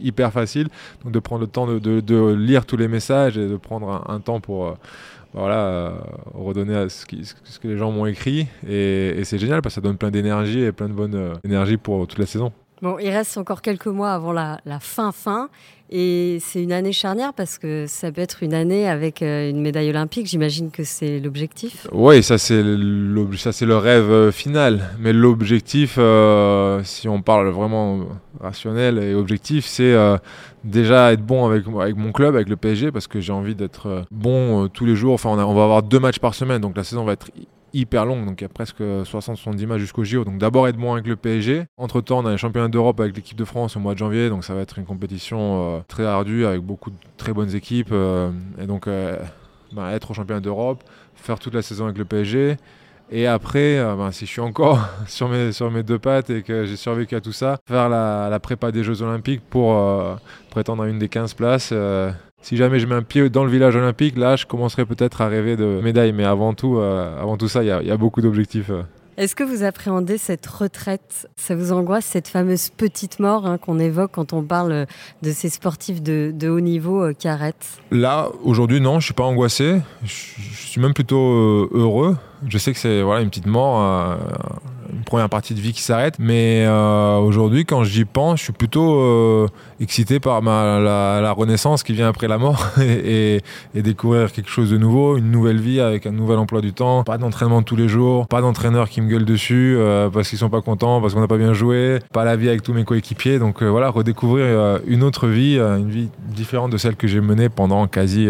hyper 0.00 0.32
facile. 0.32 0.68
Donc 1.04 1.12
de 1.12 1.18
prendre 1.18 1.42
le 1.42 1.46
temps 1.48 1.66
de, 1.66 2.34
lire 2.34 2.64
tous 2.64 2.76
les 2.76 2.88
messages 2.88 3.36
et 3.36 3.46
de 3.46 3.56
prendre 3.56 4.04
un 4.08 4.20
temps 4.20 4.40
pour 4.40 4.76
voilà, 5.38 5.66
euh, 5.66 5.90
redonner 6.34 6.74
à 6.74 6.88
ce, 6.88 7.06
que 7.06 7.68
les 7.68 7.76
gens 7.76 7.92
m'ont 7.92 8.06
écrit. 8.06 8.48
Et, 8.68 9.14
et 9.16 9.24
c'est 9.24 9.38
génial 9.38 9.62
parce 9.62 9.74
que 9.74 9.80
ça 9.80 9.80
donne 9.80 9.96
plein 9.96 10.10
d'énergie 10.10 10.60
et 10.60 10.72
plein 10.72 10.88
de 10.88 10.94
bonne 10.94 11.14
euh, 11.14 11.34
énergie 11.44 11.76
pour 11.76 12.06
toute 12.06 12.18
la 12.18 12.26
saison. 12.26 12.52
Bon, 12.80 12.96
il 13.00 13.10
reste 13.10 13.36
encore 13.38 13.60
quelques 13.60 13.86
mois 13.86 14.12
avant 14.12 14.32
la, 14.32 14.58
fin 14.80 15.12
fin. 15.12 15.48
Et 15.90 16.36
c'est 16.42 16.62
une 16.62 16.72
année 16.72 16.92
charnière 16.92 17.32
parce 17.32 17.56
que 17.56 17.86
ça 17.88 18.12
peut 18.12 18.20
être 18.20 18.42
une 18.42 18.52
année 18.52 18.86
avec 18.86 19.22
euh, 19.22 19.48
une 19.48 19.62
médaille 19.62 19.88
olympique. 19.88 20.26
J'imagine 20.26 20.70
que 20.70 20.84
c'est 20.84 21.18
l'objectif. 21.18 21.86
Oui, 21.92 22.22
ça 22.22 22.36
c'est 22.36 22.62
le 22.62 23.76
rêve 23.76 24.10
euh, 24.10 24.30
final. 24.30 24.90
Mais 25.00 25.14
l'objectif, 25.14 25.94
euh, 25.96 26.82
si 26.84 27.08
on 27.08 27.22
parle 27.22 27.48
vraiment 27.48 28.00
rationnel 28.38 28.98
et 28.98 29.14
objectif, 29.14 29.64
c'est 29.64 29.96
déjà 30.62 31.12
être 31.12 31.24
bon 31.24 31.46
avec, 31.46 31.66
mon 31.66 32.12
club, 32.12 32.34
avec 32.34 32.50
le 32.50 32.56
PSG, 32.56 32.92
parce 32.92 33.06
que 33.06 33.20
j'ai 33.20 33.32
envie 33.32 33.54
d'être 33.54 34.04
bon 34.10 34.68
tous 34.68 34.84
les 34.84 34.94
jours. 34.94 35.14
Enfin, 35.14 35.30
on, 35.30 35.38
on, 35.38 35.54
va 35.54 35.64
avoir 35.64 35.82
deux 35.82 35.98
matchs 35.98 36.18
par 36.18 36.34
semaine, 36.34 36.60
donc 36.60 36.76
la 36.76 36.84
saison 36.84 37.04
va 37.04 37.14
être 37.14 37.30
hyper 37.72 38.04
longue, 38.04 38.26
donc 38.26 38.40
il 38.40 38.44
y 38.44 38.46
a 38.46 38.48
presque 38.48 38.80
60-70 38.80 39.66
matchs 39.66 39.80
jusqu'au 39.80 40.04
JO. 40.04 40.24
Donc 40.24 40.38
d'abord 40.38 40.68
être 40.68 40.76
bon 40.76 40.92
avec 40.92 41.06
le 41.06 41.16
PSG. 41.16 41.64
Entre 41.76 42.00
temps, 42.00 42.20
on 42.20 42.26
a 42.26 42.30
les 42.30 42.38
championnats 42.38 42.68
d'Europe 42.68 43.00
avec 43.00 43.16
l'équipe 43.16 43.36
de 43.36 43.44
France 43.44 43.76
au 43.76 43.80
mois 43.80 43.94
de 43.94 43.98
janvier, 43.98 44.28
donc 44.28 44.44
ça 44.44 44.54
va 44.54 44.60
être 44.60 44.78
une 44.78 44.84
compétition 44.84 45.76
euh, 45.76 45.80
très 45.88 46.04
ardue 46.04 46.44
avec 46.46 46.60
beaucoup 46.60 46.90
de 46.90 46.96
très 47.16 47.32
bonnes 47.32 47.54
équipes. 47.54 47.90
Euh, 47.92 48.30
et 48.60 48.66
donc 48.66 48.86
euh, 48.86 49.16
bah, 49.72 49.92
être 49.92 50.10
au 50.10 50.14
championnat 50.14 50.40
d'Europe, 50.40 50.82
faire 51.14 51.38
toute 51.38 51.54
la 51.54 51.62
saison 51.62 51.84
avec 51.84 51.98
le 51.98 52.04
PSG. 52.04 52.56
Et 53.10 53.26
après, 53.26 53.82
bah, 53.96 54.10
si 54.12 54.26
je 54.26 54.30
suis 54.30 54.40
encore 54.40 54.86
sur 55.06 55.28
mes, 55.28 55.52
sur 55.52 55.70
mes 55.70 55.82
deux 55.82 55.98
pattes 55.98 56.30
et 56.30 56.42
que 56.42 56.66
j'ai 56.66 56.76
survécu 56.76 57.16
à 57.16 57.20
tout 57.20 57.32
ça, 57.32 57.58
faire 57.66 57.88
la, 57.88 58.28
la 58.30 58.38
prépa 58.38 58.70
des 58.70 58.84
Jeux 58.84 59.00
Olympiques 59.02 59.42
pour 59.48 59.80
prétendre 60.50 60.82
à 60.82 60.88
une 60.88 60.98
des 60.98 61.08
15 61.08 61.34
places 61.34 61.72
si 62.42 62.56
jamais 62.56 62.78
je 62.78 62.86
mets 62.86 62.94
un 62.94 63.02
pied 63.02 63.28
dans 63.30 63.44
le 63.44 63.50
village 63.50 63.76
olympique, 63.76 64.16
là, 64.16 64.36
je 64.36 64.46
commencerai 64.46 64.86
peut-être 64.86 65.20
à 65.20 65.28
rêver 65.28 65.56
de 65.56 65.80
médailles. 65.82 66.12
Mais 66.12 66.24
avant 66.24 66.54
tout, 66.54 66.78
euh, 66.78 67.20
avant 67.20 67.36
tout 67.36 67.48
ça, 67.48 67.62
il 67.62 67.66
y, 67.66 67.90
a 67.90 67.96
beaucoup 67.96 68.20
d'objectifs. 68.20 68.70
Euh. 68.70 68.82
Est-ce 69.16 69.34
que 69.34 69.42
vous 69.42 69.64
appréhendez 69.64 70.16
cette 70.16 70.46
retraite? 70.46 71.28
Ça 71.36 71.56
vous 71.56 71.72
angoisse, 71.72 72.04
cette 72.04 72.28
fameuse 72.28 72.68
petite 72.68 73.18
mort 73.18 73.46
hein, 73.46 73.58
qu'on 73.58 73.80
évoque 73.80 74.12
quand 74.12 74.32
on 74.32 74.42
parle 74.44 74.86
de 75.22 75.32
ces 75.32 75.48
sportifs 75.48 76.00
de, 76.00 76.48
haut 76.48 76.60
niveau 76.60 77.02
euh, 77.02 77.12
qui 77.12 77.26
arrêtent? 77.26 77.80
Là, 77.90 78.28
aujourd'hui, 78.44 78.80
non, 78.80 79.00
je 79.00 79.06
suis 79.06 79.14
pas 79.14 79.24
angoissé. 79.24 79.80
Je, 80.04 80.12
suis 80.12 80.80
même 80.80 80.94
plutôt 80.94 81.68
heureux. 81.72 82.16
Je 82.46 82.58
sais 82.58 82.72
que 82.72 82.78
c'est 82.78 83.02
voilà, 83.02 83.22
une 83.22 83.28
petite 83.28 83.46
mort 83.46 84.18
une 84.92 85.04
première 85.04 85.28
partie 85.28 85.54
de 85.54 85.60
vie 85.60 85.72
qui 85.72 85.82
s'arrête. 85.82 86.16
Mais 86.18 86.64
euh, 86.66 87.18
aujourd'hui, 87.18 87.64
quand 87.64 87.84
j'y 87.84 88.04
pense, 88.04 88.38
je 88.38 88.44
suis 88.44 88.52
plutôt 88.52 89.00
euh, 89.00 89.46
excité 89.80 90.20
par 90.20 90.42
ma, 90.42 90.78
la, 90.78 91.32
renaissance 91.32 91.82
qui 91.82 91.92
vient 91.92 92.08
après 92.08 92.28
la 92.28 92.38
mort 92.38 92.68
et, 92.80 93.42
découvrir 93.74 94.32
quelque 94.32 94.50
chose 94.50 94.70
de 94.70 94.78
nouveau, 94.78 95.16
une 95.16 95.30
nouvelle 95.30 95.60
vie 95.60 95.80
avec 95.80 96.06
un 96.06 96.10
nouvel 96.10 96.38
emploi 96.38 96.60
du 96.60 96.72
temps. 96.72 97.04
Pas 97.04 97.18
d'entraînement 97.18 97.62
tous 97.62 97.76
les 97.76 97.88
jours, 97.88 98.26
pas 98.26 98.40
d'entraîneur 98.40 98.88
qui 98.88 99.00
me 99.00 99.08
gueule 99.08 99.24
dessus 99.24 99.76
euh, 99.76 100.10
parce 100.10 100.28
qu'ils 100.28 100.38
sont 100.38 100.50
pas 100.50 100.62
contents, 100.62 101.00
parce 101.00 101.14
qu'on 101.14 101.20
n'a 101.20 101.28
pas 101.28 101.38
bien 101.38 101.52
joué, 101.52 101.98
pas 102.12 102.24
la 102.24 102.36
vie 102.36 102.48
avec 102.48 102.62
tous 102.62 102.72
mes 102.72 102.84
coéquipiers. 102.84 103.38
Donc 103.38 103.62
voilà, 103.62 103.90
redécouvrir 103.90 104.80
une 104.86 105.02
autre 105.02 105.28
vie, 105.28 105.58
une 105.58 105.90
vie 105.90 106.08
différente 106.28 106.72
de 106.72 106.76
celle 106.76 106.96
que 106.96 107.06
j'ai 107.06 107.20
menée 107.20 107.48
pendant 107.48 107.86
quasi 107.86 108.28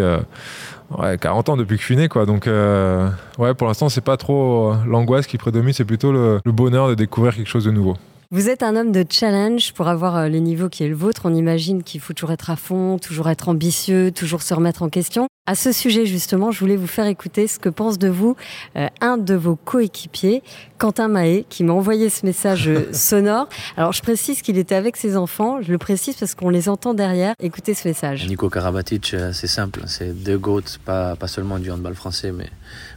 ouais, 0.97 1.19
40 1.19 1.49
ans 1.51 1.57
depuis 1.57 1.77
que 1.77 1.81
je 1.81 1.87
suis 1.87 1.97
né, 1.97 2.09
quoi. 2.09 2.27
Donc, 2.27 2.47
euh, 2.47 3.09
ouais, 3.39 3.55
pour 3.55 3.67
l'instant, 3.67 3.89
c'est 3.89 4.01
pas 4.01 4.17
trop 4.17 4.73
euh, 4.73 4.77
l'angoisse 4.87 5.27
qui 5.27 5.39
prédomine, 5.39 5.73
c'est 5.73 5.85
plutôt 5.85 6.13
le, 6.13 6.41
le 6.45 6.53
bonheur 6.53 6.89
de 6.89 6.95
découvrir 6.95 7.35
quelque 7.35 7.49
chose 7.49 7.65
de 7.65 7.71
nouveau. 7.71 7.97
Vous 8.31 8.51
êtes 8.51 8.63
un 8.63 8.77
homme 8.77 8.93
de 8.93 9.07
challenge 9.09 9.73
pour 9.73 9.89
avoir 9.89 10.15
euh, 10.15 10.29
le 10.29 10.37
niveau 10.37 10.69
qui 10.69 10.85
est 10.85 10.89
le 10.89 10.95
vôtre. 10.95 11.23
On 11.25 11.35
imagine 11.35 11.83
qu'il 11.83 11.99
faut 11.99 12.13
toujours 12.13 12.33
être 12.33 12.51
à 12.51 12.57
fond, 12.57 12.99
toujours 12.99 13.31
être 13.31 13.49
ambitieux, 13.49 14.13
toujours 14.13 14.43
se 14.43 14.53
remettre 14.53 14.83
en 14.83 14.91
question. 14.91 15.29
À 15.47 15.55
ce 15.55 15.73
sujet, 15.73 16.05
justement, 16.05 16.51
je 16.51 16.61
voulais 16.61 16.77
vous 16.77 16.87
faire 16.87 17.07
écouter 17.07 17.47
ce 17.47 17.59
que 17.59 17.71
pense 17.71 17.97
de 17.97 18.09
vous 18.09 18.37
euh, 18.77 18.87
un 19.01 19.17
de 19.17 19.33
vos 19.33 19.57
coéquipiers, 19.57 20.43
Quentin 20.77 21.09
Mahé, 21.09 21.47
qui 21.49 21.65
m'a 21.65 21.73
envoyé 21.73 22.11
ce 22.11 22.27
message 22.27 22.69
euh, 22.69 22.87
sonore. 22.93 23.49
Alors, 23.79 23.93
je 23.93 24.03
précise 24.03 24.43
qu'il 24.43 24.59
était 24.59 24.75
avec 24.75 24.99
ses 24.99 25.17
enfants. 25.17 25.63
Je 25.63 25.73
le 25.73 25.79
précise 25.79 26.15
parce 26.17 26.35
qu'on 26.35 26.51
les 26.51 26.69
entend 26.69 26.93
derrière. 26.93 27.33
Écoutez 27.41 27.73
ce 27.73 27.89
message. 27.89 28.29
Nico 28.29 28.51
Karabatic, 28.51 29.17
c'est 29.33 29.47
simple. 29.47 29.81
C'est 29.87 30.13
deux 30.13 30.37
GOAT, 30.37 30.65
pas, 30.85 31.17
pas 31.17 31.29
seulement 31.29 31.59
du 31.59 31.71
handball 31.71 31.95
français, 31.95 32.31
mais, 32.33 32.51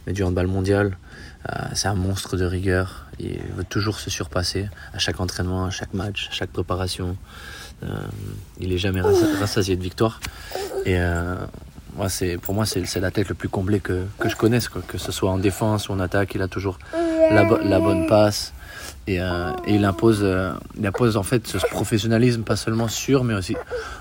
mais 0.06 0.12
du 0.12 0.22
handball 0.24 0.46
mondial. 0.46 0.98
C'est 1.74 1.88
un 1.88 1.94
monstre 1.94 2.36
de 2.36 2.44
rigueur. 2.44 3.06
Il 3.18 3.38
veut 3.56 3.64
toujours 3.64 3.98
se 3.98 4.10
surpasser 4.10 4.68
à 4.94 4.98
chaque 4.98 5.20
entraînement, 5.20 5.64
à 5.64 5.70
chaque 5.70 5.94
match, 5.94 6.28
à 6.30 6.34
chaque 6.34 6.50
préparation. 6.50 7.16
Euh, 7.84 7.88
il 8.60 8.72
est 8.72 8.78
jamais 8.78 9.00
rassasié 9.00 9.76
de 9.76 9.82
victoire. 9.82 10.20
Et 10.84 10.98
euh, 10.98 11.34
moi, 11.96 12.08
c'est, 12.08 12.38
pour 12.38 12.54
moi, 12.54 12.64
c'est, 12.66 13.00
la 13.00 13.10
tête 13.10 13.28
le 13.28 13.34
plus 13.34 13.48
comblé 13.48 13.80
que, 13.80 14.04
que 14.18 14.28
je 14.28 14.36
connaisse. 14.36 14.68
Quoi. 14.68 14.82
Que 14.86 14.98
ce 14.98 15.12
soit 15.12 15.30
en 15.30 15.38
défense 15.38 15.88
ou 15.88 15.92
en 15.92 16.00
attaque, 16.00 16.34
il 16.34 16.42
a 16.42 16.48
toujours 16.48 16.78
la, 16.94 17.42
la 17.42 17.80
bonne 17.80 18.06
passe. 18.06 18.52
Et, 19.06 19.20
euh, 19.20 19.52
et, 19.66 19.74
il, 19.74 19.84
impose, 19.84 20.24
il 20.78 20.86
impose 20.86 21.16
en 21.16 21.22
fait 21.24 21.46
ce 21.46 21.58
professionnalisme, 21.58 22.42
pas 22.42 22.56
seulement 22.56 22.88
sur, 22.88 23.24
mais 23.24 23.34
aussi 23.34 23.56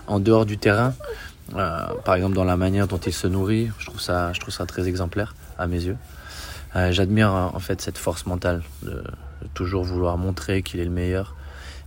en 0.07 0.19
dehors 0.19 0.45
du 0.45 0.57
terrain. 0.57 0.93
par 1.51 2.15
exemple, 2.15 2.35
dans 2.35 2.43
la 2.43 2.57
manière 2.57 2.87
dont 2.87 2.99
il 2.99 3.13
se 3.13 3.27
nourrit, 3.27 3.71
je 3.79 3.85
trouve 3.87 4.01
ça, 4.01 4.31
je 4.33 4.39
trouve 4.39 4.53
ça 4.53 4.65
très 4.65 4.87
exemplaire 4.87 5.33
à 5.57 5.65
mes 5.67 5.83
yeux. 5.83 5.97
Euh, 6.75 6.91
j'admire 6.91 7.31
en 7.31 7.59
fait 7.59 7.81
cette 7.81 7.97
force 7.97 8.25
mentale 8.25 8.61
de, 8.83 9.03
toujours 9.53 9.83
vouloir 9.83 10.17
montrer 10.17 10.61
qu'il 10.61 10.79
est 10.79 10.85
le 10.85 10.91
meilleur. 10.91 11.35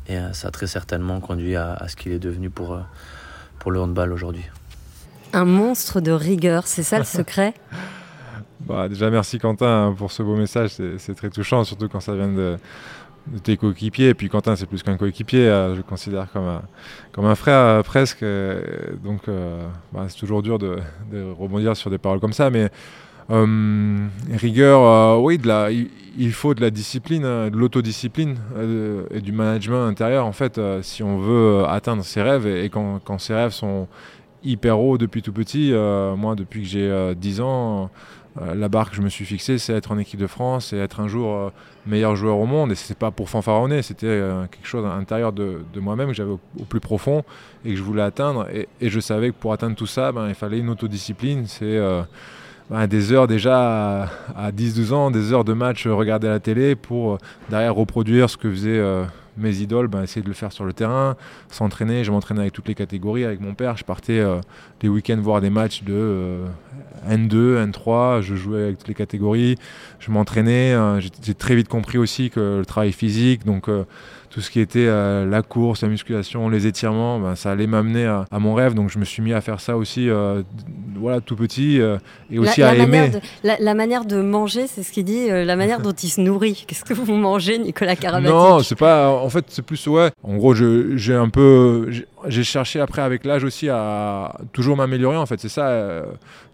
Et 0.09 0.19
euh, 0.19 0.33
ça 0.33 0.49
a 0.49 0.51
très 0.51 0.67
certainement 0.67 1.21
conduit 1.21 1.57
à, 1.57 1.83
ce 1.89 1.97
qu'il 1.97 2.13
est 2.13 2.19
devenu 2.19 2.51
pour, 2.51 2.75
euh, 2.75 2.81
pour 3.59 3.71
le 3.71 3.81
handball 3.81 4.13
aujourd'hui. 4.13 4.45
Un 5.33 5.47
monstre 5.47 6.01
de 6.01 6.13
rigueur, 6.13 6.67
c'est 6.67 6.83
ça 6.83 6.99
le 6.99 7.05
secret? 7.05 7.55
Bah, 8.61 8.89
Déjà, 8.89 9.11
merci 9.11 9.39
Quentin 9.39 9.87
hein, 9.87 9.95
pour 9.97 10.13
ce 10.13 10.23
beau 10.23 10.37
message. 10.37 10.71
C'est 10.99 11.15
très 11.15 11.31
touchant, 11.31 11.65
surtout 11.65 11.89
quand 11.89 12.01
ça 12.01 12.15
vient 12.15 12.29
de, 12.29 12.59
tes 13.43 13.57
coéquipiers. 13.57 14.11
Et 14.11 14.15
puis 14.15 14.29
Quentin, 14.29 14.55
c'est 14.55 14.67
plus 14.67 14.83
qu'un 14.83 14.99
coéquipier, 14.99 15.47
je 15.47 15.77
le 15.77 15.83
considère 15.83 16.31
comme 16.31 16.47
un, 16.47 16.63
comme 17.13 17.25
un 17.25 17.35
frère 17.35 17.83
presque. 17.83 18.25
Donc, 19.03 19.23
bah, 19.93 20.07
c'est 20.09 20.19
toujours 20.19 20.43
dur 20.43 20.59
de, 20.59 20.79
de, 21.11 21.23
rebondir 21.23 21.75
sur 21.77 21.91
des 21.91 21.99
paroles 21.99 22.21
comme 22.21 22.35
ça. 22.35 22.51
Mais 22.51 22.71
euh, 23.31 24.07
rigueur, 24.33 24.83
euh, 24.83 25.17
oui, 25.19 25.41
il, 26.19 26.33
faut 26.33 26.55
de 26.55 26.61
la 26.61 26.71
discipline, 26.71 27.25
euh, 27.25 27.51
de 27.51 27.57
l'autodiscipline 27.57 28.37
et 29.11 29.21
du 29.21 29.33
management 29.33 29.87
intérieur, 29.87 30.27
en 30.27 30.33
fait, 30.33 30.61
si 30.83 31.03
on 31.03 31.19
veut 31.19 31.65
atteindre 31.67 32.05
ses 32.05 32.23
rêves 32.23 32.47
et, 32.47 32.69
quand, 32.69 33.01
quand, 33.05 33.19
ses 33.19 33.35
rêves 33.35 33.53
sont 33.53 33.89
hyper 34.43 34.79
hauts 34.79 34.99
depuis 34.99 35.23
tout 35.23 35.33
petit. 35.33 35.73
moi, 35.73 36.35
depuis 36.35 36.63
que 36.63 36.69
j'ai 36.69 37.15
10 37.17 37.41
ans, 37.41 37.91
la 38.41 38.69
barre 38.69 38.91
que 38.91 38.97
je 38.97 39.01
me 39.01 39.09
suis 39.09 39.25
fixée, 39.25 39.59
c'est 39.59 39.73
être 39.73 39.93
en 39.93 39.99
équipe 39.99 40.21
de 40.21 40.27
France 40.27 40.73
et 40.73 40.77
être 40.77 41.01
un 41.01 41.09
jour 41.09 41.51
meilleur 41.87 42.15
joueur 42.15 42.37
au 42.37 42.45
monde. 42.45 42.73
Et 42.73 42.75
c'est 42.75 42.99
pas 42.99 43.11
pour 43.11 43.31
fanfaronner, 43.31 43.81
c'était 43.81 44.21
quelque 44.51 44.67
chose 44.67 44.85
à 44.85 44.91
l'intérieur 44.91 45.33
de, 45.33 45.65
moi-même 45.77 46.09
que 46.09 46.15
j'avais 46.15 46.33
au, 46.33 46.65
plus 46.69 46.81
profond 46.81 47.25
et 47.65 47.71
que 47.71 47.77
je 47.77 47.83
voulais 47.83 48.03
atteindre. 48.03 48.47
Et, 48.53 48.69
et, 48.83 48.91
je 48.91 49.01
savais 49.01 49.31
que 49.31 49.37
pour 49.37 49.55
atteindre 49.55 49.77
tout 49.77 49.87
ça, 49.87 50.13
ben, 50.13 50.29
il 50.29 50.35
fallait 50.35 50.59
une 50.59 50.69
autodiscipline. 50.69 51.47
C'est 51.47 51.81
bah, 52.71 52.87
des 52.87 53.13
heures 53.13 53.27
déjà 53.27 54.09
à, 54.35 54.51
10-12 54.51 54.93
ans, 54.93 55.11
des 55.11 55.33
heures 55.33 55.45
de 55.45 55.53
match 55.53 55.87
regarder 55.87 56.29
à 56.29 56.31
la 56.31 56.41
télé 56.41 56.75
pour 56.75 57.15
euh, 57.15 57.19
derrière 57.51 57.75
reproduire 57.75 58.31
ce 58.31 58.39
que 58.39 58.51
faisaient 58.51 58.79
euh, 58.79 59.05
mes 59.37 59.57
idoles, 59.59 59.89
bah, 59.89 60.03
essayer 60.03 60.23
de 60.23 60.29
le 60.29 60.35
faire 60.35 60.51
sur 60.51 60.65
le 60.65 60.73
terrain, 60.73 61.17
s'entraîner. 61.51 62.05
Je 62.05 62.11
m'entraînais 62.11 62.41
avec 62.41 62.55
toutes 62.55 62.69
les 62.69 62.75
catégories, 62.75 63.25
avec 63.25 63.41
mon 63.41 63.53
père. 63.53 63.77
Je 63.77 63.85
partais 63.85 64.19
euh, 64.19 64.41
les 64.81 64.89
week-ends 64.89 65.21
voir 65.21 65.43
des 65.43 65.51
matchs 65.51 65.83
de 65.83 66.39
N2, 67.07 67.71
N3. 67.71 68.23
Je 68.23 68.35
jouais 68.35 68.63
avec 68.63 68.79
toutes 68.79 68.89
les 68.89 68.95
catégories. 68.95 69.57
Je 69.99 70.11
m'entraînais. 70.11 70.75
J'ai 71.23 71.35
très 71.35 71.57
vite 71.57 71.69
compris 71.69 71.99
aussi 71.99 72.31
que 72.31 72.59
le 72.61 72.65
travail 72.65 72.93
physique, 72.93 73.45
donc 73.45 73.69
tout 74.35 74.41
ce 74.41 74.51
qui 74.51 74.59
était 74.59 74.89
euh, 74.89 75.25
la 75.25 75.43
course, 75.43 75.83
la 75.83 75.89
musculation, 75.89 76.49
les 76.49 76.67
étirements, 76.67 77.21
ben, 77.21 77.37
ça 77.37 77.53
allait 77.53 77.69
m'amener 77.69 78.05
à, 78.05 78.27
mon 78.41 78.55
rêve. 78.55 78.75
Donc 78.75 78.91
je 78.91 78.99
me 78.99 79.05
suis 79.05 79.23
mis 79.23 79.33
à 79.33 79.41
faire 79.41 79.61
ça 79.61 79.77
aussi, 79.77 80.11
euh, 80.11 80.43
voilà, 80.97 81.21
tout 81.21 81.37
petit, 81.37 81.81
euh, 81.81 81.99
et 82.33 82.41
aussi 82.41 82.61
à 82.65 82.75
aimer. 82.75 83.13
la, 83.45 83.75
manière 83.75 84.05
de 84.05 84.21
manger, 84.21 84.67
c'est 84.67 84.83
ce 84.83 84.91
qu'il 84.91 85.05
dit, 85.05 85.29
la 85.29 85.55
manière 85.55 85.79
dont 85.79 85.93
il 85.93 86.09
se 86.09 86.21
nourrit. 86.21 86.65
Qu'est-ce 86.67 86.85
que 86.85 86.95
vous 86.95 87.15
mangez, 87.15 87.59
Nicolas 87.59 87.95
Karabatic? 87.95 88.35
Non, 88.35 88.59
c'est 88.59 88.75
pas. 88.75 89.09
En 89.09 89.29
fait, 89.29 89.45
c'est 89.51 89.63
plus 89.63 89.87
ouais. 89.87 90.11
En 90.25 90.35
gros, 90.35 90.53
j'ai 90.53 91.15
un 91.15 91.29
peu, 91.29 91.89
j'ai 92.27 92.43
cherché 92.43 92.81
après 92.81 93.03
avec 93.03 93.25
l'âge 93.25 93.45
aussi 93.45 93.69
à 93.69 94.37
toujours 94.53 94.77
m'améliorer. 94.77 95.17
En 95.17 95.27
fait, 95.27 95.39
c'est 95.39 95.49
ça, 95.49 96.03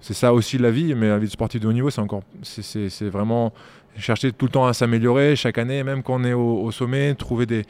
c'est 0.01 0.15
ça 0.15 0.33
aussi 0.33 0.59
la 0.59 0.71
vie. 0.71 0.95
Mais 0.95 1.09
la 1.09 1.19
vie 1.19 1.27
de 1.27 1.33
sportif 1.33 1.61
de 1.61 1.69
haut 1.69 1.73
niveau, 1.73 1.91
c'est 1.91 2.01
encore, 2.01 2.23
c'est 2.43 3.09
vraiment 3.09 3.53
chercher 3.97 4.33
tout 4.33 4.47
le 4.47 4.51
temps 4.51 4.67
à 4.67 4.73
s'améliorer 4.73 5.37
chaque 5.37 5.59
année, 5.59 5.83
même 5.83 6.03
quand 6.03 6.21
on 6.21 6.25
est 6.25 6.33
au, 6.33 6.71
sommet, 6.71 7.15
trouver 7.15 7.47
des, 7.47 7.65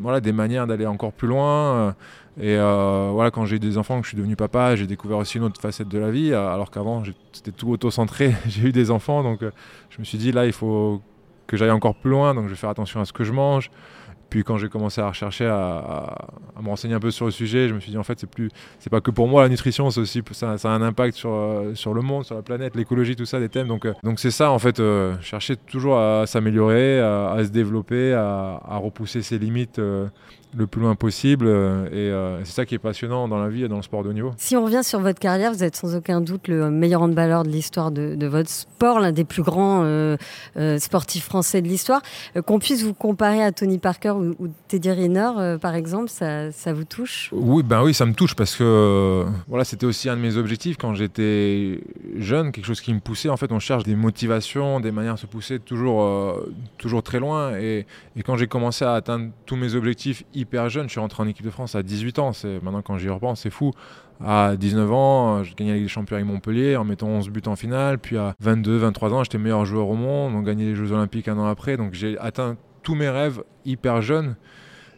voilà, 0.00 0.20
des 0.20 0.32
manières 0.32 0.66
d'aller 0.66 0.86
encore 0.86 1.12
plus 1.12 1.28
loin. 1.28 1.94
Et 2.40 2.56
euh, 2.56 3.10
voilà, 3.12 3.30
quand 3.30 3.44
j'ai 3.46 3.56
eu 3.56 3.60
des 3.60 3.78
enfants, 3.78 4.00
que 4.00 4.04
je 4.04 4.10
suis 4.10 4.16
devenu 4.16 4.34
papa, 4.34 4.74
j'ai 4.74 4.86
découvert 4.86 5.18
aussi 5.18 5.38
une 5.38 5.44
autre 5.44 5.60
facette 5.60 5.88
de 5.88 5.98
la 5.98 6.10
vie, 6.10 6.34
alors 6.34 6.70
qu'avant 6.70 7.02
c'était 7.32 7.52
tout 7.52 7.70
auto-centré. 7.70 8.34
j'ai 8.48 8.68
eu 8.68 8.72
des 8.72 8.90
enfants, 8.90 9.22
donc 9.22 9.42
euh, 9.42 9.50
je 9.90 10.00
me 10.00 10.04
suis 10.04 10.18
dit 10.18 10.32
là, 10.32 10.46
il 10.46 10.52
faut 10.52 11.00
que 11.46 11.56
j'aille 11.56 11.70
encore 11.70 11.94
plus 11.94 12.10
loin, 12.10 12.34
donc 12.34 12.44
je 12.44 12.50
vais 12.50 12.56
faire 12.56 12.70
attention 12.70 13.00
à 13.00 13.04
ce 13.04 13.12
que 13.12 13.22
je 13.22 13.32
mange. 13.32 13.70
Puis 14.34 14.42
quand 14.42 14.58
j'ai 14.58 14.68
commencé 14.68 15.00
à 15.00 15.06
rechercher, 15.06 15.46
à, 15.46 16.26
me 16.60 16.66
renseigner 16.68 16.94
un 16.94 16.98
peu 16.98 17.12
sur 17.12 17.26
le 17.26 17.30
sujet, 17.30 17.68
je 17.68 17.74
me 17.74 17.78
suis 17.78 17.92
dit 17.92 17.96
en 17.96 18.02
fait 18.02 18.18
c'est 18.18 18.28
plus, 18.28 18.50
c'est 18.80 18.90
pas 18.90 19.00
que 19.00 19.12
pour 19.12 19.28
moi 19.28 19.44
la 19.44 19.48
nutrition, 19.48 19.88
c'est 19.92 20.00
aussi 20.00 20.22
ça, 20.32 20.58
ça, 20.58 20.72
a 20.72 20.74
un 20.74 20.82
impact 20.82 21.16
sur 21.16 21.30
euh, 21.32 21.76
sur 21.76 21.94
le 21.94 22.02
monde, 22.02 22.24
sur 22.24 22.34
la 22.34 22.42
planète, 22.42 22.74
l'écologie, 22.74 23.14
tout 23.14 23.26
ça, 23.26 23.38
des 23.38 23.48
thèmes. 23.48 23.68
Donc 23.68 23.86
euh, 23.86 23.94
donc 24.02 24.18
c'est 24.18 24.32
ça 24.32 24.50
en 24.50 24.58
fait, 24.58 24.80
euh, 24.80 25.14
chercher 25.20 25.54
toujours 25.54 26.00
à 26.00 26.26
s'améliorer, 26.26 26.98
à, 26.98 27.44
se 27.44 27.50
développer, 27.50 28.12
à, 28.12 28.76
repousser 28.82 29.22
ses 29.22 29.38
limites 29.38 29.80
le 30.56 30.66
plus 30.66 30.80
loin 30.80 30.94
possible. 30.94 31.48
et 31.92 32.12
c'est 32.44 32.52
ça 32.52 32.66
qui 32.66 32.74
est 32.74 32.78
passionnant 32.78 33.28
dans 33.28 33.38
la 33.38 33.48
vie 33.48 33.64
et 33.64 33.68
dans 33.68 33.76
le 33.76 33.82
sport 33.82 34.02
de 34.02 34.08
haut 34.08 34.12
niveau. 34.12 34.32
Si 34.36 34.56
on 34.56 34.64
revient 34.64 34.84
sur 34.84 35.00
votre 35.00 35.18
carrière, 35.18 35.52
vous 35.52 35.64
êtes 35.64 35.76
sans 35.76 35.94
aucun 35.96 36.20
doute 36.20 36.48
le 36.48 36.70
meilleur 36.70 37.02
handballeur 37.02 37.42
de 37.42 37.48
l'histoire 37.48 37.90
de, 37.90 38.26
votre 38.26 38.50
sport, 38.50 39.00
l'un 39.00 39.12
des 39.12 39.24
plus 39.24 39.42
grands 39.42 39.84
sportifs 40.78 41.24
français 41.24 41.62
de 41.62 41.68
l'histoire. 41.68 42.02
Qu'on 42.46 42.58
puisse 42.58 42.82
vous 42.82 42.94
comparer 42.94 43.42
à 43.42 43.52
Tony 43.52 43.78
Parker 43.78 44.10
ou, 44.10 44.34
ou 44.38 44.48
Teddy 44.68 44.90
Riner, 44.90 45.56
par 45.60 45.74
exemple, 45.74 46.08
ça, 46.08 46.52
ça, 46.52 46.72
vous 46.72 46.84
touche? 46.84 47.30
Oui, 47.32 47.62
ben 47.62 47.82
oui, 47.82 47.94
ça 47.94 48.06
me 48.06 48.14
touche 48.14 48.34
parce 48.34 48.56
que 48.56 49.24
voilà, 49.48 49.64
c'était 49.64 49.86
aussi 49.86 50.08
un 50.08 50.16
de 50.16 50.20
mes 50.20 50.36
objectifs 50.36 50.76
quand 50.76 50.94
j'étais 50.94 51.80
jeune, 52.16 52.52
quelque 52.52 52.66
chose 52.66 52.80
qui 52.80 52.92
me 52.92 53.00
poussait. 53.00 53.28
En 53.28 53.36
fait, 53.36 53.52
on 53.52 53.58
cherche 53.58 53.84
des 53.84 53.96
motivations, 53.96 54.80
des 54.80 54.90
manières 54.90 55.14
de 55.14 55.18
se 55.18 55.26
pousser 55.26 55.58
toujours, 55.58 56.02
euh, 56.02 56.52
toujours 56.78 57.02
très 57.02 57.20
loin. 57.20 57.56
Et, 57.56 57.86
quand 58.24 58.36
j'ai 58.36 58.46
commencé 58.46 58.84
à 58.84 58.94
atteindre 58.94 59.30
tous 59.44 59.56
mes 59.56 59.74
objectifs 59.74 60.24
hyper 60.44 60.68
jeune, 60.68 60.86
je 60.86 60.92
suis 60.92 61.00
rentré 61.00 61.22
en 61.22 61.26
équipe 61.26 61.44
de 61.44 61.50
France 61.50 61.74
à 61.74 61.82
18 61.82 62.18
ans. 62.18 62.30
Maintenant, 62.62 62.82
quand 62.82 62.98
j'y 62.98 63.08
repense, 63.08 63.40
c'est 63.40 63.50
fou. 63.50 63.72
À 64.24 64.54
19 64.56 64.92
ans, 64.92 65.42
je 65.42 65.54
gagnais 65.54 65.74
les 65.74 65.88
champions 65.88 66.16
avec 66.16 66.26
Montpellier 66.26 66.76
en 66.76 66.84
mettant 66.84 67.08
11 67.08 67.30
buts 67.30 67.42
en 67.46 67.56
finale. 67.56 67.98
Puis 67.98 68.16
à 68.16 68.34
22, 68.40 68.76
23 68.76 69.12
ans, 69.12 69.24
j'étais 69.24 69.38
meilleur 69.38 69.64
joueur 69.64 69.88
au 69.88 69.96
monde. 69.96 70.34
On 70.34 70.42
gagnait 70.42 70.66
les 70.66 70.74
Jeux 70.74 70.92
Olympiques 70.92 71.28
un 71.28 71.38
an 71.38 71.46
après. 71.46 71.76
Donc 71.76 71.94
j'ai 71.94 72.18
atteint 72.18 72.56
tous 72.82 72.94
mes 72.94 73.08
rêves 73.08 73.42
hyper 73.64 74.02
jeune. 74.02 74.36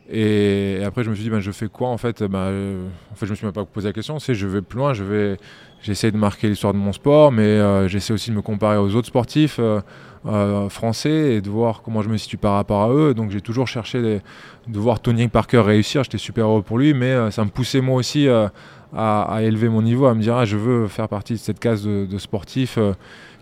Et, 0.08 0.82
après, 0.84 1.02
je 1.02 1.10
me 1.10 1.14
suis 1.14 1.24
dit, 1.24 1.30
ben, 1.30 1.40
je 1.40 1.50
fais 1.50 1.68
quoi 1.68 1.88
en 1.88 1.98
fait? 1.98 2.22
Ben, 2.22 2.88
En 3.10 3.14
fait, 3.16 3.26
je 3.26 3.30
me 3.30 3.36
suis 3.36 3.44
même 3.44 3.52
pas 3.52 3.64
posé 3.64 3.88
la 3.88 3.92
question. 3.92 4.18
C'est, 4.18 4.34
je 4.34 4.46
vais 4.46 4.62
plus 4.62 4.78
loin, 4.78 4.92
je 4.92 5.36
j'essaie 5.82 6.10
de 6.10 6.16
marquer 6.16 6.48
l'histoire 6.48 6.72
de 6.72 6.78
mon 6.78 6.92
sport, 6.92 7.32
mais 7.32 7.42
euh, 7.42 7.88
j'essaie 7.88 8.12
aussi 8.12 8.30
de 8.30 8.36
me 8.36 8.42
comparer 8.42 8.76
aux 8.76 8.94
autres 8.94 9.08
sportifs 9.08 9.58
euh, 9.58 9.80
euh, 10.26 10.68
français 10.68 11.35
et 11.35 11.40
de 11.40 11.50
voir 11.50 11.83
comment 11.83 12.02
je 12.02 12.09
me 12.09 12.16
situe 12.16 12.37
par 12.37 12.54
rapport 12.54 12.83
à 12.83 12.90
eux. 12.90 13.14
Donc, 13.14 13.30
j'ai 13.30 13.40
toujours 13.40 13.68
cherché 13.68 14.00
de 14.00 14.78
voir 14.78 15.00
Tony 15.00 15.28
Parker 15.28 15.61
réussir. 15.61 16.02
J'étais 16.04 16.18
super 16.18 16.47
heureux 16.47 16.62
pour 16.62 16.78
lui, 16.78 16.95
mais 16.95 17.30
ça 17.30 17.45
me 17.45 17.50
poussait 17.50 17.80
moi 17.80 17.97
aussi 17.97 18.28
à, 18.28 19.42
élever 19.42 19.68
mon 19.68 19.83
niveau, 19.83 20.06
à 20.06 20.14
me 20.14 20.21
dire, 20.21 20.37
ah, 20.37 20.45
je 20.45 20.56
veux 20.56 20.88
faire 20.88 21.09
partie 21.09 21.35
de 21.35 21.38
cette 21.38 21.59
case 21.59 21.85
de, 21.85 22.06
de 22.06 22.18
sportifs 22.18 22.78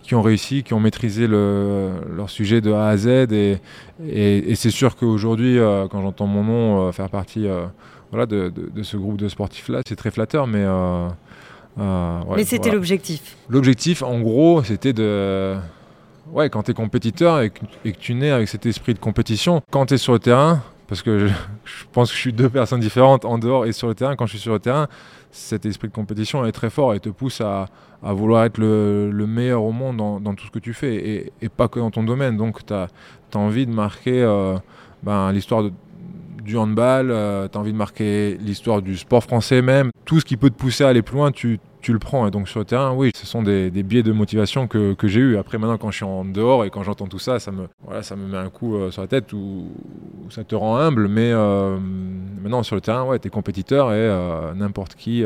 qui 0.04 0.14
ont 0.14 0.22
réussi, 0.22 0.62
qui 0.62 0.74
ont 0.74 0.80
maîtrisé 0.80 1.26
leur 1.26 2.28
sujet 2.28 2.60
de 2.60 2.70
A 2.72 2.88
à 2.88 2.96
Z. 2.96 3.06
Et, 3.32 3.58
et, 4.06 4.54
c'est 4.54 4.70
sûr 4.70 4.96
qu'aujourd'hui, 4.96 5.58
euh, 5.58 5.88
quand 5.88 6.02
j'entends 6.02 6.26
mon 6.26 6.44
nom 6.44 6.88
euh, 6.88 6.92
faire 6.92 7.08
partie 7.08 7.48
euh, 7.48 7.64
voilà, 8.10 8.26
de, 8.26 8.52
ce 8.82 8.96
groupe 8.96 9.16
de 9.16 9.28
sportifs-là, 9.28 9.80
c'est 9.88 9.96
très 9.96 10.10
flatteur. 10.10 10.46
Mais, 10.46 10.64
mais 11.76 12.44
c'était 12.44 12.70
l'objectif. 12.70 13.36
L'objectif, 13.48 14.02
en 14.02 14.20
gros, 14.20 14.62
c'était 14.62 14.92
de... 14.92 15.56
Ouais, 16.32 16.50
quand 16.50 16.64
tu 16.64 16.70
es 16.70 16.74
compétiteur 16.74 17.40
et 17.40 17.50
que, 17.50 17.90
tu 17.98 18.14
nais 18.14 18.30
avec 18.30 18.48
cet 18.48 18.66
esprit 18.66 18.94
de 18.94 18.98
compétition, 18.98 19.62
quand 19.70 19.86
tu 19.86 19.94
es 19.94 19.98
sur 19.98 20.12
le 20.12 20.18
terrain, 20.18 20.62
parce 20.88 21.02
que 21.02 21.18
je, 21.18 21.26
je, 21.64 21.84
pense 21.92 22.10
que 22.10 22.16
je 22.16 22.20
suis 22.20 22.32
deux 22.32 22.48
personnes 22.48 22.80
différentes 22.80 23.24
en 23.24 23.38
dehors 23.38 23.66
et 23.66 23.72
sur 23.72 23.88
le 23.88 23.94
terrain, 23.94 24.16
quand 24.16 24.26
je 24.26 24.32
suis 24.32 24.40
sur 24.40 24.52
le 24.52 24.58
terrain, 24.58 24.88
cet 25.34 25.66
esprit 25.66 25.88
de 25.88 25.92
compétition 25.92 26.46
est 26.46 26.52
très 26.52 26.70
fort 26.70 26.94
et 26.94 27.00
te 27.00 27.08
pousse 27.08 27.40
à, 27.40 27.66
vouloir 28.02 28.44
être 28.44 28.58
le, 28.58 29.10
meilleur 29.26 29.62
au 29.62 29.72
monde 29.72 29.96
dans, 29.96 30.34
tout 30.34 30.46
ce 30.46 30.50
que 30.50 30.58
tu 30.58 30.74
fais 30.74 31.32
et, 31.40 31.48
pas 31.48 31.68
que 31.68 31.80
dans 31.80 31.90
ton 31.90 32.04
domaine. 32.04 32.36
Donc 32.36 32.64
tu 32.64 32.72
as, 32.72 32.88
envie 33.34 33.66
de 33.66 33.72
marquer 33.72 34.22
euh, 34.22 34.56
ben, 35.02 35.32
l'histoire 35.32 35.64
du 36.42 36.56
handball, 36.56 37.10
euh, 37.10 37.48
tu 37.48 37.58
as 37.58 37.60
envie 37.60 37.72
de 37.72 37.76
marquer 37.76 38.36
l'histoire 38.40 38.80
du 38.80 38.96
sport 38.96 39.24
français 39.24 39.60
même. 39.60 39.90
Tout 40.04 40.20
ce 40.20 40.24
qui 40.24 40.36
peut 40.36 40.50
te 40.50 40.56
pousser 40.56 40.84
à 40.84 40.88
aller 40.88 41.02
plus 41.02 41.16
loin, 41.16 41.32
tu, 41.32 41.58
tu 41.84 41.92
le 41.92 41.98
prends. 41.98 42.26
Et 42.26 42.30
donc 42.30 42.48
sur 42.48 42.58
le 42.58 42.64
terrain, 42.64 42.92
oui, 42.94 43.10
ce 43.14 43.26
sont 43.26 43.42
des, 43.42 43.70
biais 43.70 44.02
de 44.02 44.12
motivation 44.12 44.66
que, 44.66 44.96
j'ai 45.04 45.20
eu. 45.20 45.36
Après, 45.36 45.58
maintenant, 45.58 45.76
quand 45.76 45.90
je 45.90 45.96
suis 45.96 46.04
en 46.04 46.24
dehors 46.24 46.64
et 46.64 46.70
quand 46.70 46.82
j'entends 46.82 47.06
tout 47.06 47.18
ça, 47.18 47.38
ça 47.38 47.52
me, 47.52 47.68
voilà, 47.84 48.02
ça 48.02 48.16
me 48.16 48.26
met 48.26 48.38
un 48.38 48.48
coup 48.48 48.74
euh, 48.74 48.90
sur 48.90 49.02
la 49.02 49.08
tête 49.08 49.32
ou 49.34 49.66
ça 50.30 50.44
te 50.44 50.54
rend 50.54 50.78
humble. 50.78 51.08
Mais 51.08 51.30
euh, 51.30 51.78
maintenant, 52.42 52.62
sur 52.62 52.74
le 52.74 52.80
terrain, 52.80 53.04
ouais, 53.04 53.18
tu 53.18 53.28
es 53.28 53.30
compétiteur 53.30 53.92
et 53.92 53.96
euh, 53.96 54.54
n'importe 54.54 54.94
qui, 54.94 55.22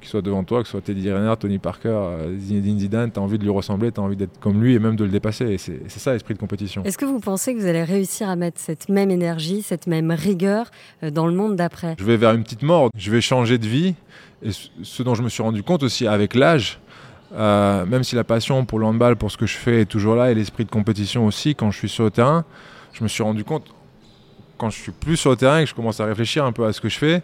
qui, 0.00 0.08
soit 0.08 0.22
devant 0.22 0.44
toi, 0.44 0.60
que 0.60 0.66
ce 0.66 0.72
soit 0.72 0.80
Teddy 0.80 1.10
Riner, 1.10 1.34
Tony 1.38 1.58
Parker, 1.58 2.00
Zinedine 2.38 2.78
Zidane, 2.78 3.10
tu 3.10 3.18
as 3.18 3.22
envie 3.22 3.38
de 3.38 3.42
lui 3.42 3.50
ressembler, 3.50 3.90
tu 3.90 4.00
as 4.00 4.04
envie 4.04 4.16
d'être 4.16 4.38
comme 4.38 4.62
lui 4.62 4.74
et 4.74 4.78
même 4.78 4.94
de 4.94 5.04
le 5.04 5.10
dépasser. 5.10 5.46
Et 5.46 5.58
c'est 5.58 5.88
ça 5.88 6.12
l'esprit 6.12 6.34
de 6.34 6.38
compétition. 6.38 6.84
Est-ce 6.84 6.98
que 6.98 7.04
vous 7.04 7.18
pensez 7.18 7.54
que 7.54 7.58
vous 7.58 7.66
allez 7.66 7.82
réussir 7.82 8.28
à 8.28 8.36
mettre 8.36 8.60
cette 8.60 8.88
même 8.88 9.10
énergie, 9.10 9.62
cette 9.62 9.88
même 9.88 10.12
rigueur 10.12 10.70
dans 11.02 11.26
le 11.26 11.34
monde 11.34 11.56
d'après? 11.56 11.96
Je 11.98 12.04
vais 12.04 12.16
vers 12.16 12.32
une 12.34 12.44
petite 12.44 12.62
mort. 12.62 12.90
Je 12.96 13.10
vais 13.10 13.20
changer 13.20 13.58
de 13.58 13.66
vie. 13.66 13.94
Et 14.42 14.50
ce 14.82 15.02
dont 15.02 15.14
je 15.14 15.22
me 15.22 15.28
suis 15.28 15.42
rendu 15.42 15.62
compte 15.62 15.82
aussi 15.82 16.06
avec 16.06 16.34
l'âge, 16.34 16.78
euh, 17.34 17.84
même 17.84 18.04
si 18.04 18.14
la 18.14 18.24
passion 18.24 18.64
pour 18.64 18.78
le 18.78 18.86
handball, 18.86 19.16
pour 19.16 19.30
ce 19.30 19.36
que 19.36 19.46
je 19.46 19.56
fais 19.56 19.82
est 19.82 19.86
toujours 19.86 20.14
là, 20.14 20.30
et 20.30 20.34
l'esprit 20.34 20.64
de 20.64 20.70
compétition 20.70 21.26
aussi, 21.26 21.54
quand 21.54 21.70
je 21.70 21.78
suis 21.78 21.88
sur 21.88 22.04
le 22.04 22.10
terrain, 22.10 22.44
je 22.92 23.02
me 23.02 23.08
suis 23.08 23.22
rendu 23.22 23.44
compte, 23.44 23.64
quand 24.56 24.70
je 24.70 24.78
suis 24.78 24.92
plus 24.92 25.16
sur 25.16 25.30
le 25.30 25.36
terrain 25.36 25.58
et 25.58 25.64
que 25.64 25.70
je 25.70 25.74
commence 25.74 26.00
à 26.00 26.04
réfléchir 26.04 26.44
un 26.44 26.52
peu 26.52 26.64
à 26.64 26.72
ce 26.72 26.80
que 26.80 26.88
je 26.88 26.98
fais, 26.98 27.22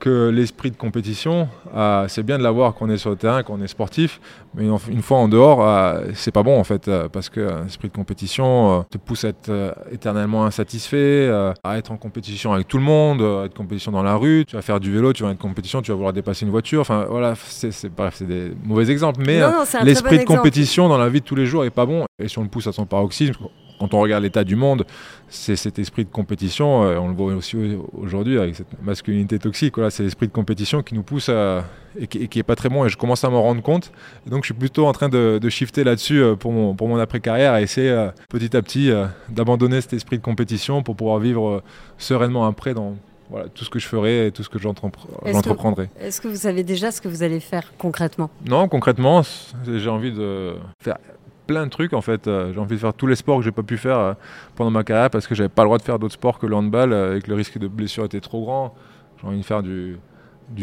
que 0.00 0.30
l'esprit 0.30 0.70
de 0.70 0.76
compétition, 0.76 1.48
euh, 1.76 2.06
c'est 2.08 2.24
bien 2.24 2.38
de 2.38 2.42
l'avoir 2.42 2.74
quand 2.74 2.86
on 2.86 2.90
est 2.90 2.96
sur 2.96 3.10
le 3.10 3.16
terrain, 3.16 3.42
quand 3.42 3.54
on 3.54 3.62
est 3.62 3.68
sportif, 3.68 4.20
mais 4.54 4.64
une, 4.64 5.02
fois 5.02 5.18
en 5.18 5.28
dehors, 5.28 5.64
euh, 5.64 6.06
c'est 6.14 6.32
pas 6.32 6.42
bon 6.42 6.58
en 6.58 6.64
fait, 6.64 6.88
euh, 6.88 7.08
parce 7.08 7.28
que 7.28 7.62
l'esprit 7.62 7.88
de 7.88 7.92
compétition 7.94 8.84
te 8.90 8.98
pousse 8.98 9.24
à 9.24 9.28
être 9.28 9.74
éternellement 9.92 10.44
insatisfait, 10.44 11.30
à 11.62 11.78
être 11.78 11.92
en 11.92 11.96
compétition 11.96 12.52
avec 12.52 12.66
tout 12.66 12.78
le 12.78 12.82
monde, 12.82 13.22
à 13.22 13.44
être 13.44 13.52
en 13.52 13.62
compétition 13.62 13.92
dans 13.92 14.02
la 14.02 14.16
rue, 14.16 14.44
tu 14.48 14.56
vas 14.56 14.62
faire 14.62 14.80
du 14.80 14.90
vélo, 14.90 15.12
tu 15.12 15.22
vas 15.22 15.30
être 15.30 15.44
en 15.44 15.48
compétition, 15.48 15.82
tu 15.82 15.92
vas 15.92 15.96
vouloir 15.96 16.12
dépasser 16.12 16.44
une 16.44 16.50
voiture, 16.50 16.80
enfin 16.80 17.06
voilà, 17.08 17.34
c'est 17.36 17.94
bref, 17.94 18.14
c'est 18.16 18.26
des 18.26 18.52
mauvais 18.64 18.90
exemples, 18.90 19.22
mais 19.24 19.40
l'esprit 19.84 20.18
de 20.18 20.24
compétition 20.24 20.88
dans 20.88 20.98
la 20.98 21.08
vie 21.08 21.20
de 21.20 21.26
tous 21.26 21.36
les 21.36 21.46
jours 21.46 21.64
est 21.64 21.70
pas 21.70 21.86
bon, 21.86 22.06
et 22.18 22.26
si 22.26 22.38
on 22.38 22.42
le 22.42 22.48
pousse 22.48 22.66
à 22.66 22.72
son 22.72 22.86
paroxysme, 22.86 23.34
quand 23.80 23.94
on 23.94 24.00
regarde 24.00 24.22
l'état 24.22 24.44
du 24.44 24.56
monde, 24.56 24.84
c'est 25.30 25.56
cet 25.56 25.78
esprit 25.78 26.04
de 26.04 26.10
compétition, 26.10 26.84
euh, 26.84 26.98
on 26.98 27.08
le 27.08 27.14
voit 27.14 27.34
aussi 27.34 27.56
aujourd'hui 27.96 28.38
avec 28.38 28.54
cette 28.54 28.82
masculinité 28.82 29.38
toxique, 29.38 29.76
voilà, 29.76 29.90
c'est 29.90 30.02
l'esprit 30.02 30.26
de 30.26 30.32
compétition 30.32 30.82
qui 30.82 30.94
nous 30.94 31.02
pousse 31.02 31.30
à, 31.30 31.64
et, 31.98 32.06
qui, 32.06 32.18
n'est 32.18 32.28
est 32.36 32.42
pas 32.42 32.56
très 32.56 32.68
bon 32.68 32.84
et 32.84 32.90
je 32.90 32.98
commence 32.98 33.24
à 33.24 33.30
m'en 33.30 33.42
rendre 33.42 33.62
compte. 33.62 33.90
donc 34.26 34.42
je 34.42 34.48
suis 34.48 34.54
plutôt 34.54 34.86
en 34.86 34.92
train 34.92 35.08
de, 35.08 35.40
shifter 35.48 35.82
là-dessus 35.82 36.22
euh, 36.22 36.36
pour 36.36 36.52
mon, 36.52 36.74
pour 36.74 36.88
mon 36.88 36.98
après-carrière 36.98 37.56
et 37.56 37.62
essayer 37.62 37.88
euh, 37.88 38.10
petit 38.28 38.54
à 38.54 38.60
petit 38.60 38.92
d'abandonner 39.30 39.80
cet 39.80 39.94
esprit 39.94 40.18
de 40.18 40.22
compétition 40.22 40.82
pour 40.82 40.94
pouvoir 40.94 41.18
vivre 41.18 41.62
sereinement 41.96 42.46
après 42.46 42.74
dans, 42.74 42.96
voilà, 43.30 43.48
tout 43.48 43.64
ce 43.64 43.70
que 43.70 43.78
je 43.78 43.86
ferai 43.86 44.26
et 44.26 44.32
tout 44.32 44.42
ce 44.42 44.50
que 44.50 44.58
j'entreprendrai. 44.58 45.88
Est-ce 46.00 46.20
que 46.20 46.28
vous 46.28 46.36
savez 46.36 46.64
déjà 46.64 46.90
ce 46.90 47.00
que 47.00 47.08
vous 47.08 47.22
allez 47.22 47.40
faire 47.40 47.72
concrètement? 47.78 48.28
Non, 48.46 48.68
concrètement, 48.68 49.22
j'ai 49.66 49.88
envie 49.88 50.12
de 50.12 50.54
faire 50.82 50.98
plein 51.50 51.66
de 51.66 51.70
trucs 51.70 51.94
en 51.94 52.00
fait. 52.00 52.28
Euh, 52.28 52.52
j'ai 52.52 52.60
envie 52.60 52.76
de 52.76 52.80
faire 52.80 52.94
tous 52.94 53.08
les 53.08 53.16
sports 53.16 53.38
que 53.38 53.44
j'ai 53.44 53.50
pas 53.50 53.64
pu 53.64 53.76
faire 53.76 53.98
euh, 53.98 54.12
pendant 54.54 54.70
ma 54.70 54.84
carrière 54.84 55.10
parce 55.10 55.26
que 55.26 55.34
j'avais 55.34 55.48
pas 55.48 55.62
le 55.62 55.66
droit 55.66 55.78
de 55.78 55.82
faire 55.82 55.98
d'autres 55.98 56.14
sports 56.14 56.38
que 56.38 56.46
le 56.46 56.54
handball 56.54 56.92
euh, 56.92 57.16
et 57.16 57.20
que 57.20 57.28
le 57.28 57.34
risque 57.34 57.58
de 57.58 57.66
blessure 57.66 58.04
était 58.04 58.20
trop 58.20 58.44
grand. 58.44 58.72
J'ai 59.20 59.26
envie 59.26 59.40
de 59.40 59.44
faire 59.44 59.64
du, 59.64 59.98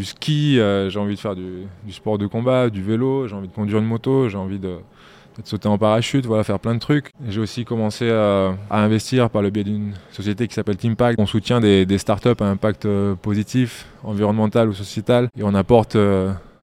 ski, 0.01 0.55
j'ai 0.55 0.97
envie 0.97 1.15
de 1.15 1.19
faire 1.19 1.35
du, 1.35 1.67
sport 1.91 2.17
de 2.17 2.25
combat, 2.25 2.69
du 2.69 2.81
vélo, 2.81 3.27
j'ai 3.27 3.35
envie 3.35 3.49
de 3.49 3.53
conduire 3.53 3.79
une 3.79 3.85
moto, 3.85 4.29
j'ai 4.29 4.37
envie 4.37 4.57
de, 4.57 4.77
sauter 5.43 5.67
en 5.67 5.77
parachute, 5.77 6.25
voilà, 6.25 6.43
faire 6.43 6.59
plein 6.59 6.73
de 6.73 6.79
trucs. 6.79 7.11
J'ai 7.27 7.39
aussi 7.39 7.65
commencé 7.65 8.09
à, 8.09 8.55
investir 8.71 9.29
par 9.29 9.43
le 9.43 9.51
biais 9.51 9.63
d'une 9.63 9.93
société 10.11 10.47
qui 10.47 10.55
s'appelle 10.55 10.77
Teampact. 10.77 11.19
On 11.19 11.27
soutient 11.27 11.59
des 11.59 11.97
startups 11.99 12.39
à 12.39 12.45
impact 12.45 12.87
positif, 13.21 13.85
environnemental 14.03 14.69
ou 14.69 14.73
sociétal, 14.73 15.27
et 15.37 15.43
on 15.43 15.53
apporte 15.53 15.95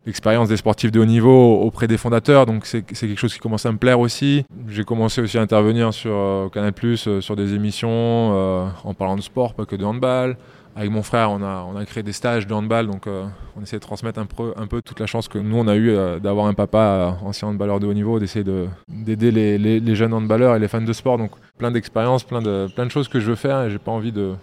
l'expérience 0.07 0.49
des 0.49 0.57
sportifs 0.57 0.93
de 0.93 1.01
haut 1.01 1.05
niveau 1.05 1.61
auprès 1.61 1.87
des 1.87 1.97
fondateurs, 1.97 2.47
donc 2.47 2.67
c'est 2.67 2.83
quelque 2.83 3.19
chose 3.19 3.33
qui 3.33 3.40
commence 3.40 3.67
à 3.67 3.73
me 3.73 3.79
plaire 3.79 4.01
aussi. 4.01 4.45
J'ai 4.69 4.85
commencé 4.85 5.21
aussi 5.21 5.38
à 5.38 5.43
intervenir 5.43 5.95
sur 5.95 6.12
euh, 6.12 6.49
Canal+, 6.49 6.73
euh, 6.85 7.21
sur 7.21 7.37
des 7.37 7.55
émissions 7.55 7.90
euh, 7.90 8.67
en 8.85 8.95
parlant 8.95 9.17
de 9.17 9.23
sport, 9.23 9.55
pas 9.55 9.64
que 9.64 9.77
de 9.77 9.85
handball. 9.85 10.37
Avec 10.77 10.90
mon 10.90 11.05
frère, 11.05 11.31
on 11.31 11.40
a, 11.40 11.64
on 11.73 11.77
a 11.77 11.85
créé 11.85 12.03
des 12.03 12.12
stages 12.12 12.49
de 12.49 12.53
handball, 12.53 12.88
donc 12.88 13.07
on 13.07 13.62
essaie 13.62 13.77
de 13.77 13.81
transmettre 13.81 14.19
un 14.19 14.27
peu, 14.27 14.53
un 14.57 14.67
peu 14.67 14.83
toute 14.83 14.99
la 14.99 15.07
chance 15.07 15.29
que 15.29 15.38
nous, 15.38 15.57
on 15.57 15.69
a 15.69 15.77
eu 15.77 15.97
d'avoir 16.21 16.47
un 16.47 16.53
papa 16.53 17.17
ancien 17.23 17.47
handballeur 17.47 17.79
de 17.79 17.87
haut 17.87 17.95
niveau, 17.95 18.19
d'essayer 18.19 18.45
d'aider 18.88 19.31
les, 19.31 19.57
les, 19.57 19.79
les, 19.79 19.95
jeunes 19.95 20.12
handballeurs 20.12 20.57
et 20.57 20.59
les 20.59 20.67
fans 20.67 20.81
de 20.81 20.93
sport. 20.93 21.17
Donc 21.17 21.31
plein 21.59 21.71
d'expériences, 21.71 22.25
plein 22.25 22.43
de, 22.43 22.67
plein 22.75 22.87
de 22.87 22.90
choses 22.90 23.07
que 23.07 23.21
je 23.21 23.27
veux 23.27 23.37
faire 23.37 23.62
et 23.62 23.71
j'ai 23.71 23.79
pas 23.79 23.93
envie 23.93 24.11
de 24.11 24.35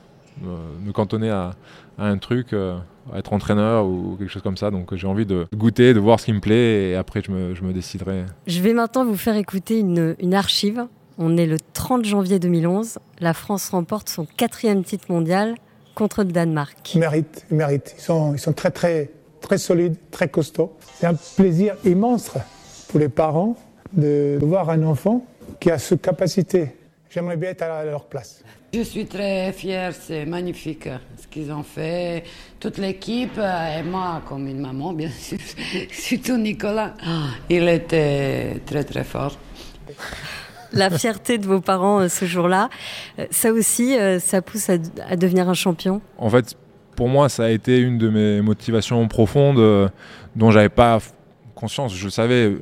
me 0.42 0.94
cantonner 0.94 1.30
à 1.30 1.52
un 1.98 2.18
truc 2.18 2.56
être 3.16 3.34
entraîneur 3.34 3.86
ou 3.86 4.16
quelque 4.18 4.30
chose 4.30 4.42
comme 4.42 4.58
ça. 4.58 4.72
Donc 4.72 4.94
j'ai 4.96 5.08
envie 5.08 5.26
de 5.26 5.48
goûter, 5.56 5.94
de 5.94 6.00
voir 6.00 6.20
ce 6.20 6.26
qui 6.26 6.34
me 6.34 6.40
plaît 6.40 6.90
et 6.90 6.96
après 6.96 7.22
je 7.26 7.32
me, 7.32 7.56
je 7.56 7.64
me 7.64 7.74
déciderai. 7.74 8.26
Je 8.48 8.62
vais 8.62 8.74
maintenant 8.74 9.06
vous 9.06 9.18
faire 9.18 9.36
écouter 9.36 9.80
une, 9.80 10.16
une, 10.20 10.34
archive. 10.34 10.86
On 11.18 11.38
est 11.38 11.46
le 11.46 11.58
30 11.74 12.06
janvier 12.06 12.40
2011. 12.40 13.00
La 13.20 13.34
France 13.34 13.70
remporte 13.70 14.10
son 14.10 14.26
quatrième 14.26 14.84
titre 14.84 15.06
mondial 15.10 15.56
contre 15.96 16.24
le 16.24 16.32
Danemark. 16.32 16.94
Ils 16.96 17.00
méritent, 17.00 17.46
ils 17.52 17.58
méritent. 17.58 17.96
Ils 17.98 18.02
sont, 18.02 18.34
ils 18.34 18.40
sont 18.40 18.54
très 18.54 18.72
très 18.72 19.12
très 19.42 19.58
solides, 19.58 19.96
très 20.12 20.30
costauds. 20.30 20.78
C'est 20.96 21.08
un 21.08 21.16
plaisir 21.36 21.76
immense 21.84 22.32
pour 22.88 23.00
les 23.00 23.10
parents 23.10 23.58
de 23.92 24.40
voir 24.42 24.70
un 24.70 24.84
enfant 24.84 25.26
qui 25.60 25.70
a 25.72 25.78
cette 25.78 26.02
capacité. 26.02 26.76
J'aimerais 27.10 27.36
bien 27.36 27.50
être 27.50 27.64
à 27.64 27.84
leur 27.84 28.06
place. 28.06 28.44
Je 28.74 28.84
suis 28.84 29.06
très 29.06 29.52
fière, 29.52 29.94
c'est 29.94 30.26
magnifique 30.26 30.88
ce 31.18 31.28
qu'ils 31.28 31.52
ont 31.52 31.64
fait. 31.64 32.24
Toute 32.58 32.78
l'équipe 32.78 33.38
et 33.38 33.84
moi 33.84 34.22
comme 34.26 34.48
une 34.48 34.60
maman, 34.60 34.94
bien 34.94 35.10
sûr. 35.20 35.38
Surtout 35.92 36.38
Nicolas. 36.38 36.94
Il 37.50 37.68
était 37.68 38.62
très 38.66 38.86
très 38.86 39.04
fort. 39.04 39.38
La 40.72 40.90
fierté 40.90 41.38
de 41.38 41.46
vos 41.46 41.60
parents 41.60 42.00
euh, 42.00 42.08
ce 42.08 42.24
jour-là, 42.24 42.70
euh, 43.20 43.26
ça 43.30 43.52
aussi, 43.52 43.98
euh, 44.00 44.20
ça 44.20 44.42
pousse 44.42 44.70
à, 44.70 44.78
devenir 45.18 45.50
un 45.50 45.54
champion 45.54 46.00
En 46.18 46.30
fait, 46.30 46.56
pour 46.96 47.10
moi, 47.10 47.30
ça 47.30 47.46
a 47.46 47.50
été 47.50 47.80
une 47.80 47.98
de 47.98 48.10
mes 48.10 48.42
motivations 48.42 49.08
profondes 49.08 49.60
euh, 49.60 49.90
dont 50.36 50.52
j'avais 50.52 50.70
pas 50.70 51.00
conscience. 51.56 51.96
Je 51.96 52.10
savais, 52.10 52.46
euh, 52.46 52.62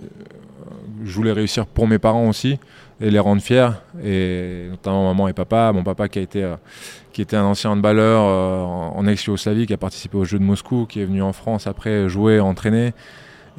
je 1.03 1.11
voulais 1.13 1.31
réussir 1.31 1.65
pour 1.65 1.87
mes 1.87 1.99
parents 1.99 2.27
aussi 2.29 2.57
et 3.01 3.09
les 3.09 3.19
rendre 3.19 3.41
fiers, 3.41 3.69
et 4.03 4.67
notamment 4.69 5.07
maman 5.07 5.27
et 5.27 5.33
papa. 5.33 5.71
Mon 5.73 5.83
papa 5.83 6.07
qui 6.09 6.19
a 6.19 6.21
été, 6.21 6.43
euh, 6.43 6.55
qui 7.13 7.21
était 7.21 7.37
un 7.37 7.45
ancien 7.45 7.71
handballeur 7.71 8.21
en, 8.21 8.97
en 8.97 9.07
ex-Yougoslavie, 9.07 9.67
qui 9.67 9.73
a 9.73 9.77
participé 9.77 10.17
aux 10.17 10.25
Jeux 10.25 10.39
de 10.39 10.43
Moscou, 10.43 10.85
qui 10.87 11.01
est 11.01 11.05
venu 11.05 11.21
en 11.21 11.33
France 11.33 11.67
après 11.67 12.09
jouer, 12.09 12.39
entraîner. 12.39 12.93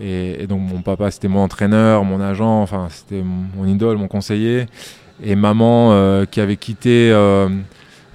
Et, 0.00 0.46
donc 0.46 0.60
mon 0.60 0.80
papa 0.80 1.10
c'était 1.10 1.28
mon 1.28 1.40
entraîneur, 1.40 2.04
mon 2.04 2.20
agent, 2.20 2.62
enfin 2.62 2.88
c'était 2.90 3.22
mon 3.22 3.66
idole, 3.66 3.98
mon 3.98 4.08
conseiller. 4.08 4.66
Et 5.22 5.36
maman 5.36 5.92
euh, 5.92 6.24
qui 6.24 6.40
avait 6.40 6.56
quitté 6.56 7.10
euh, 7.12 7.48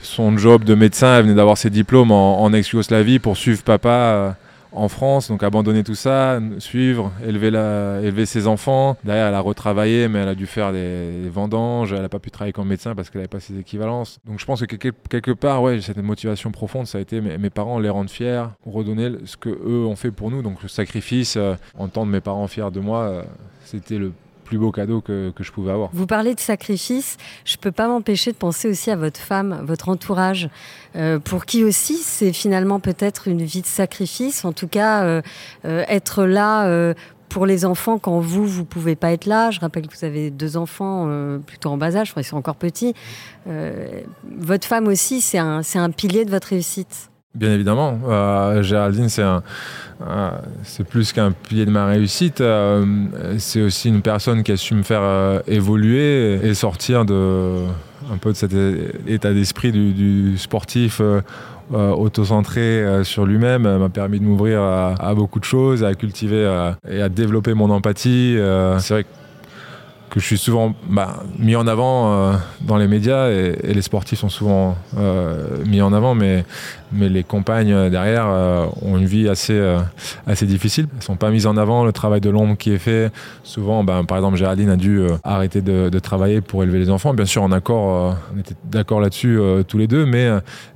son 0.02 0.36
job 0.38 0.64
de 0.64 0.74
médecin, 0.74 1.18
elle 1.18 1.24
venait 1.24 1.36
d'avoir 1.36 1.58
ses 1.58 1.70
diplômes 1.70 2.12
en, 2.12 2.52
ex-Yougoslavie 2.52 3.20
pour 3.20 3.38
suivre 3.38 3.62
papa 3.62 3.90
euh, 3.90 4.32
en 4.76 4.90
France, 4.90 5.30
donc 5.30 5.44
abandonner 5.44 5.84
tout 5.84 5.96
ça, 5.96 6.40
suivre, 6.60 7.12
élever, 7.26 7.52
la, 7.52 8.02
élever 8.02 8.26
ses 8.26 8.48
enfants. 8.48 8.98
Derrière, 9.04 9.28
elle 9.28 9.34
a 9.34 9.40
retravaillé, 9.40 10.08
mais 10.08 10.20
elle 10.20 10.28
a 10.28 10.36
dû 10.36 10.46
faire 10.46 10.72
des, 10.72 11.30
vendanges. 11.30 11.94
Elle 11.94 12.02
n'a 12.02 12.10
pas 12.10 12.20
pu 12.20 12.32
travailler 12.32 12.54
comme 12.54 12.68
médecin 12.68 12.96
parce 12.96 13.10
qu'elle 13.10 13.22
n'avait 13.22 13.28
pas 13.28 13.40
ses 13.40 13.58
équivalences. 13.58 14.20
Donc 14.26 14.40
je 14.40 14.46
pense 14.46 14.62
que 14.62 14.66
quelque, 14.66 14.94
quelque 15.10 15.32
part, 15.32 15.62
ouais, 15.62 15.82
cette 15.82 15.98
motivation 15.98 16.52
profonde, 16.52 16.88
ça 16.88 16.98
a 16.98 17.02
été 17.02 17.22
mes, 17.22 17.38
mes, 17.38 17.50
parents 17.50 17.80
les 17.80 17.90
rendre 17.90 18.10
fiers, 18.10 18.46
redonner 18.66 19.12
ce 19.26 19.38
que 19.38 19.50
eux 19.50 19.86
ont 19.86 19.96
fait 19.96 20.12
pour 20.12 20.32
nous. 20.32 20.42
Donc 20.42 20.62
le 20.62 20.70
sacrifice, 20.70 21.38
euh, 21.38 21.56
entendre 21.78 22.12
mes 22.12 22.22
parents 22.22 22.48
fiers 22.48 22.72
de 22.72 22.80
moi, 22.80 23.02
euh, 23.02 23.24
c'était 23.64 23.98
le 23.98 24.12
plus 24.46 24.58
beau 24.58 24.72
cadeau 24.72 25.02
que, 25.02 25.32
que, 25.36 25.44
je 25.44 25.52
pouvais 25.52 25.72
avoir. 25.72 25.90
Vous 25.92 26.06
parlez 26.06 26.34
de 26.36 26.40
sacrifice, 26.40 27.18
je 27.44 27.58
ne 27.58 27.60
peux 27.60 27.72
pas 27.74 27.90
m'empêcher 27.90 28.32
de 28.32 28.38
penser 28.38 28.70
aussi 28.70 28.92
à 28.92 28.96
votre 28.96 29.20
femme, 29.20 29.62
votre 29.66 29.90
entourage, 29.90 30.50
euh, 30.96 31.20
pour 31.20 31.46
qui 31.46 31.66
aussi 31.66 31.98
c'est 31.98 32.32
finalement 32.32 32.80
peut-être 32.80 33.28
une 33.28 33.44
vie 33.44 33.62
de 33.62 33.68
sacrifice, 33.68 34.46
en 34.46 34.54
tout 34.54 34.70
cas 34.70 35.04
euh, 35.04 35.22
euh, 35.66 35.84
être 35.90 36.24
là 36.24 36.94
pour 37.28 37.46
les 37.46 37.66
enfants 37.66 37.98
quand 37.98 38.20
vous, 38.20 38.46
vous 38.46 38.64
pouvez 38.64 38.96
pas 38.96 39.12
être 39.12 39.26
là. 39.26 39.52
Je 39.52 39.60
rappelle 39.60 39.88
que 39.88 39.98
vous 39.98 40.06
avez 40.06 40.32
deux 40.32 40.56
enfants 40.56 41.10
plutôt 41.46 41.70
en 41.70 41.78
bas 41.78 41.98
âge, 41.98 42.08
je 42.08 42.12
crois 42.12 42.24
qu'ils 42.24 42.30
sont 42.30 42.38
encore 42.38 42.56
petits. 42.56 42.94
votre 43.46 44.68
femme 44.68 44.88
aussi, 44.88 45.20
c'est 45.20 45.40
un, 45.40 45.62
un 45.76 45.92
pilier 45.92 46.24
de 46.24 46.32
votre 46.32 46.50
réussite. 46.50 47.10
Bien 47.36 47.52
évidemment, 47.52 48.00
euh, 48.08 48.64
Géraldine, 48.64 49.10
c'est 49.10 49.22
un, 49.22 49.44
c'est 50.64 50.88
plus 50.88 51.12
qu'un 51.12 51.32
pilier 51.32 51.66
de 51.66 51.70
ma 51.70 51.86
réussite. 51.86 52.40
Euh, 52.40 52.86
c'est 53.40 53.62
aussi 53.62 53.90
une 53.90 54.02
personne 54.02 54.42
qui 54.42 54.54
a 54.54 54.58
su 54.58 54.74
me 54.74 54.84
faire 54.84 55.02
euh, 55.04 55.42
évoluer 55.46 56.40
et 56.42 56.54
sortir 56.54 57.04
de 57.04 57.58
un 58.10 58.18
peu 58.18 58.32
de 58.32 58.38
cet 58.38 58.56
état 59.08 59.34
d'esprit 59.34 59.72
du, 59.72 60.38
sportif 60.38 61.02
autocentré 61.72 63.04
sur 63.04 63.26
lui-même. 63.26 63.64
M'a 63.64 63.90
permis 63.90 64.20
de 64.20 64.26
m'ouvrir 64.26 64.62
à, 64.62 65.14
beaucoup 65.16 65.40
de 65.40 65.46
choses, 65.46 65.84
à 65.84 65.94
cultiver 65.96 66.70
et 66.88 67.02
à 67.02 67.10
développer 67.10 67.56
mon 67.56 67.72
empathie. 67.72 68.38
c'est 68.78 68.94
vrai 68.94 69.06
que 70.12 70.20
je 70.20 70.26
suis 70.26 70.38
souvent 70.38 70.76
bah, 70.88 71.24
mis 71.40 71.56
en 71.56 71.66
avant 71.66 72.38
dans 72.62 72.78
les 72.78 72.88
médias 72.88 73.30
et, 73.32 73.58
et, 73.64 73.74
les 73.74 73.82
sportifs 73.82 74.20
sont 74.20 74.30
souvent 74.30 74.78
mis 75.66 75.82
en 75.82 75.92
avant, 75.92 76.14
mais, 76.14 76.46
mais 76.92 77.10
les 77.10 77.24
compagnes 77.24 77.90
derrière 77.90 78.26
euh, 78.28 78.66
ont 78.82 78.98
une 78.98 79.06
vie 79.06 79.28
assez, 79.28 79.60
assez 80.28 80.46
difficile. 80.46 80.88
Elles 80.92 80.98
ne 80.98 81.04
sont 81.04 81.16
pas 81.16 81.30
mises 81.30 81.48
en 81.48 81.58
avant, 81.58 81.86
le 81.86 81.92
travail 81.92 82.22
de 82.22 82.30
l'ombre 82.30 82.58
qui 82.58 82.72
est 82.72 82.78
fait. 82.78 83.12
Souvent, 83.44 83.84
bah, 83.84 84.02
par 84.08 84.18
exemple, 84.18 84.38
Géraldine 84.38 84.70
a 84.70 84.76
dû 84.76 85.02
arrêter 85.24 85.62
de, 85.62 86.00
travailler 86.00 86.42
pour 86.42 86.62
élever 86.64 86.80
les 86.80 86.90
enfants. 86.90 87.14
Bien 87.14 87.26
sûr, 87.26 87.42
en 87.42 87.52
accord, 87.52 88.16
on 88.36 88.40
était 88.40 88.56
d'accord 88.66 89.00
là-dessus 89.00 89.40
tous 89.68 89.78
les 89.78 89.88
deux, 89.88 90.06
mais, 90.06 90.30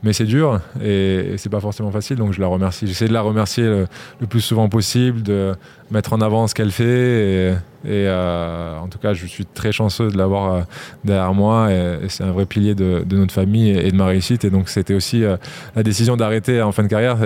mais 0.03 0.13
c'est 0.13 0.25
dur 0.25 0.59
et, 0.81 1.33
et 1.33 1.37
c'est 1.37 1.49
pas 1.49 1.59
forcément 1.59 1.91
facile, 1.91 2.17
donc 2.17 2.33
je 2.33 2.41
la 2.41 2.47
remercie. 2.47 2.87
J'essaie 2.87 3.07
de 3.07 3.13
la 3.13 3.21
remercier 3.21 3.63
le, 3.63 3.87
plus 4.27 4.41
souvent 4.41 4.69
possible, 4.69 5.21
de 5.21 5.53
mettre 5.91 6.13
en 6.13 6.21
avant 6.21 6.47
ce 6.47 6.55
qu'elle 6.55 6.71
fait 6.71 7.55
et, 7.85 8.07
euh, 8.07 8.77
en 8.77 8.87
tout 8.87 8.97
cas, 8.97 9.13
je 9.13 9.25
suis 9.25 9.45
très 9.45 9.71
chanceux 9.71 10.09
de 10.09 10.17
l'avoir 10.17 10.53
euh, 10.53 10.61
derrière 11.05 11.33
moi 11.33 11.71
et, 11.71 12.09
c'est 12.09 12.23
un 12.23 12.31
vrai 12.31 12.45
pilier 12.45 12.75
de, 12.75 13.03
de, 13.05 13.17
notre 13.17 13.33
famille 13.33 13.69
et, 13.69 13.91
de 13.91 13.95
ma 13.95 14.05
réussite. 14.05 14.43
Et 14.43 14.49
donc, 14.49 14.69
c'était 14.69 14.93
aussi 14.93 15.23
euh, 15.23 15.37
la 15.75 15.83
décision 15.83 15.98
d'arrêter 16.17 16.61
en 16.61 16.71
fin 16.71 16.83
de 16.83 16.87
carrière, 16.87 17.17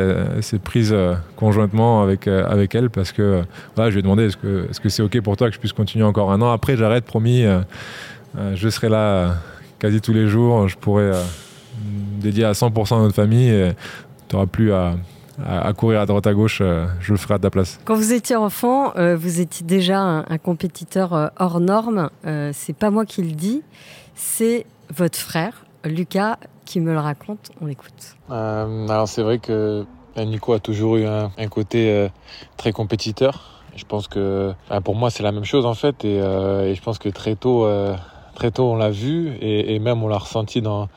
c'est 0.42 0.62
prise 0.62 0.96
conjointement 1.36 2.04
avec, 2.04 2.28
avec 2.28 2.76
elle 2.76 2.90
parce 2.90 3.12
que 3.12 3.44
voilà, 3.76 3.90
je 3.90 3.96
lui 3.96 4.00
ai 4.00 4.04
demandé 4.04 4.26
est-ce 4.26 4.38
que 4.38 4.68
c'est 4.72 4.84
-ce 4.84 4.90
c'est 4.90 5.04
OK 5.04 5.20
pour 5.22 5.38
toi 5.38 5.50
que 5.50 5.56
je 5.56 5.60
puisse 5.60 5.74
continuer 5.74 6.06
encore 6.06 6.32
un 6.32 6.42
an 6.42 6.52
Après, 6.52 6.76
j'arrête, 6.78 7.06
promis, 7.06 7.46
je 8.54 8.70
serai 8.70 8.90
là 8.90 9.36
quasi 9.80 10.02
tous 10.02 10.14
les 10.14 10.28
jours. 10.28 10.68
Je 10.68 10.78
pourrai 10.78 11.12
dédier 12.20 12.46
à 12.46 12.54
100% 12.54 12.96
à 12.96 13.00
notre 13.00 13.16
famille 13.16 13.50
et 13.50 13.72
tu 14.28 14.36
n'auras 14.36 14.48
plus 14.48 14.72
à 15.42 15.74
courir 15.74 16.02
à 16.02 16.06
droite 16.06 16.28
à 16.28 16.34
gauche, 16.34 16.60
euh, 16.62 16.86
je 17.00 17.12
le 17.12 17.18
ferai 17.18 17.36
à 17.36 17.40
ta 17.40 17.50
place. 17.50 17.80
Quand 17.86 17.96
vous 17.96 18.14
étiez 18.14 18.36
enfant, 18.36 18.94
euh, 18.98 19.16
vous 19.16 19.40
étiez 19.40 19.66
déjà 19.66 20.00
un, 20.00 20.38
compétiteur 20.38 21.14
euh, 21.14 21.28
hors 21.38 21.60
norme. 21.60 22.10
Euh, 22.26 22.52
c'est 22.54 22.76
pas 22.76 22.92
moi 22.92 23.06
qui 23.06 23.24
le 23.24 23.32
dis, 23.32 23.64
c'est 24.16 24.66
votre 24.96 25.18
frère, 25.18 25.66
Lucas, 25.86 26.38
qui 26.66 26.80
me 26.80 26.92
le 26.92 27.00
raconte. 27.00 27.52
On 27.62 27.66
l'écoute. 27.66 28.16
Euh, 28.30 28.88
alors 28.88 29.08
c'est 29.08 29.24
vrai 29.24 29.40
que 29.40 29.86
Nico 30.18 30.54
a 30.54 30.60
toujours 30.60 30.98
eu 30.98 31.06
un, 31.06 31.30
côté 31.50 32.08
très 32.58 32.72
compétiteur. 32.72 33.64
Je 33.76 33.86
pense 33.86 34.08
que 34.08 34.54
pour 34.84 34.96
moi 34.96 35.10
c'est 35.10 35.24
la 35.24 35.32
même 35.32 35.46
chose 35.46 35.66
en 35.66 35.74
fait 35.74 36.06
et, 36.06 36.18
et, 36.18 36.76
je 36.76 36.82
pense 36.82 37.00
que 37.00 37.10
très 37.10 37.36
tôt, 37.36 37.68
très 38.36 38.52
tôt 38.52 38.72
on 38.72 38.76
l'a 38.76 38.92
vu 38.92 39.36
et, 39.42 39.80
même 39.80 40.04
on 40.04 40.08
l'a 40.08 40.20
ressenti 40.20 40.62
dans 40.62 40.90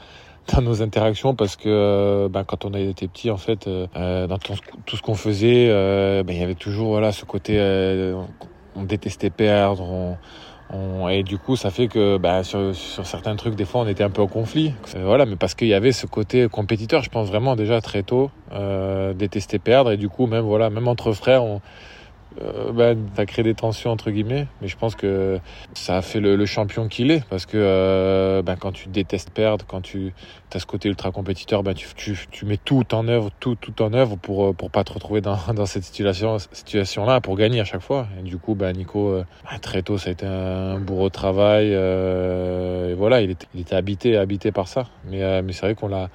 dans 0.54 0.62
nos 0.62 0.82
interactions 0.82 1.34
parce 1.34 1.56
que 1.56 1.68
euh, 1.68 2.28
ben, 2.28 2.44
quand 2.44 2.64
on 2.64 2.72
était 2.74 3.08
petit 3.08 3.30
en 3.30 3.36
fait 3.36 3.66
euh, 3.66 4.26
dans 4.26 4.38
tout, 4.38 4.96
ce 4.96 5.02
qu'on 5.02 5.14
faisait 5.14 5.68
euh, 5.68 6.22
ben, 6.22 6.34
il 6.34 6.40
y 6.40 6.44
avait 6.44 6.54
toujours 6.54 6.90
voilà 6.90 7.12
ce 7.12 7.24
côté 7.24 7.58
on, 8.74 8.82
détestait 8.82 9.30
perdre 9.30 10.16
on, 10.70 11.08
et 11.08 11.22
du 11.22 11.38
coup 11.38 11.56
ça 11.56 11.70
fait 11.70 11.88
que 11.88 12.18
ben, 12.18 12.42
sur, 12.42 12.74
sur 12.74 13.06
certains 13.06 13.36
trucs 13.36 13.54
des 13.54 13.64
fois 13.64 13.82
on 13.82 13.88
était 13.88 14.04
un 14.04 14.10
peu 14.10 14.22
en 14.22 14.26
conflit. 14.26 14.74
Voilà 15.00 15.26
mais 15.26 15.36
parce 15.36 15.54
qu'il 15.54 15.68
y 15.68 15.74
avait 15.74 15.92
ce 15.92 16.06
côté 16.06 16.48
compétiteur 16.48 17.02
je 17.02 17.10
pense 17.10 17.28
vraiment 17.28 17.56
déjà 17.56 17.80
très 17.80 18.02
tôt 18.02 18.30
détester 19.14 19.58
perdre. 19.58 19.92
Et 19.92 19.96
du 19.96 20.08
coup 20.08 20.26
même 20.26 20.44
voilà 20.44 20.70
même 20.70 20.88
entre 20.88 21.12
frères 21.12 21.44
on 21.44 21.60
euh, 22.42 22.72
ben, 22.72 22.98
ça 23.16 23.26
crée 23.26 23.42
des 23.42 23.54
tensions 23.54 23.90
entre 23.90 24.10
guillemets, 24.10 24.46
mais 24.60 24.68
je 24.68 24.76
pense 24.76 24.94
que 24.94 25.38
ça 25.74 25.96
a 25.96 26.02
fait 26.02 26.20
le, 26.20 26.46
champion 26.46 26.86
qu'il 26.88 27.10
est 27.10 27.24
parce 27.28 27.44
que 27.44 27.56
euh, 27.56 28.42
ben, 28.42 28.56
quand 28.56 28.72
tu 28.72 28.88
détestes 28.88 29.30
perdre, 29.30 29.64
quand 29.66 29.80
tu 29.80 30.12
as 30.54 30.58
ce 30.58 30.66
côté 30.66 30.88
ultra 30.88 31.10
compétiteur, 31.10 31.62
ben, 31.62 31.74
tu, 31.74 31.86
tu, 31.96 32.16
tu, 32.30 32.46
mets 32.46 32.56
tout 32.56 32.94
en 32.94 33.08
œuvre, 33.08 33.30
tout, 33.40 33.56
tout 33.56 33.82
en 33.82 33.92
œuvre 33.92 34.16
pour 34.16 34.54
pour 34.54 34.70
pas 34.70 34.84
te 34.84 34.92
retrouver 34.92 35.20
dans, 35.20 35.38
dans 35.54 35.66
cette 35.66 35.84
situation 35.84 36.38
situation 36.52 37.04
là, 37.04 37.20
pour 37.20 37.36
gagner 37.36 37.60
à 37.60 37.64
chaque 37.64 37.82
fois. 37.82 38.06
Et 38.18 38.22
du 38.22 38.38
coup, 38.38 38.54
ben, 38.54 38.72
Nico 38.76 39.10
euh, 39.10 39.24
très 39.60 39.82
tôt 39.82 39.98
ça 39.98 40.10
a 40.10 40.12
été 40.12 40.26
un 40.26 40.78
bourreau 40.78 41.08
de 41.08 41.14
travail 41.14 41.72
euh, 41.74 42.92
et 42.92 42.94
voilà, 42.94 43.20
il 43.20 43.30
était, 43.30 43.46
il 43.54 43.60
était 43.60 43.76
habité 43.76 44.16
habité 44.16 44.52
par 44.52 44.68
ça. 44.68 44.86
Mais 45.04 45.22
euh, 45.22 45.42
mais 45.44 45.52
c'est 45.52 45.62
vrai 45.62 45.74
qu'on 45.74 45.88
l'a 45.88 46.08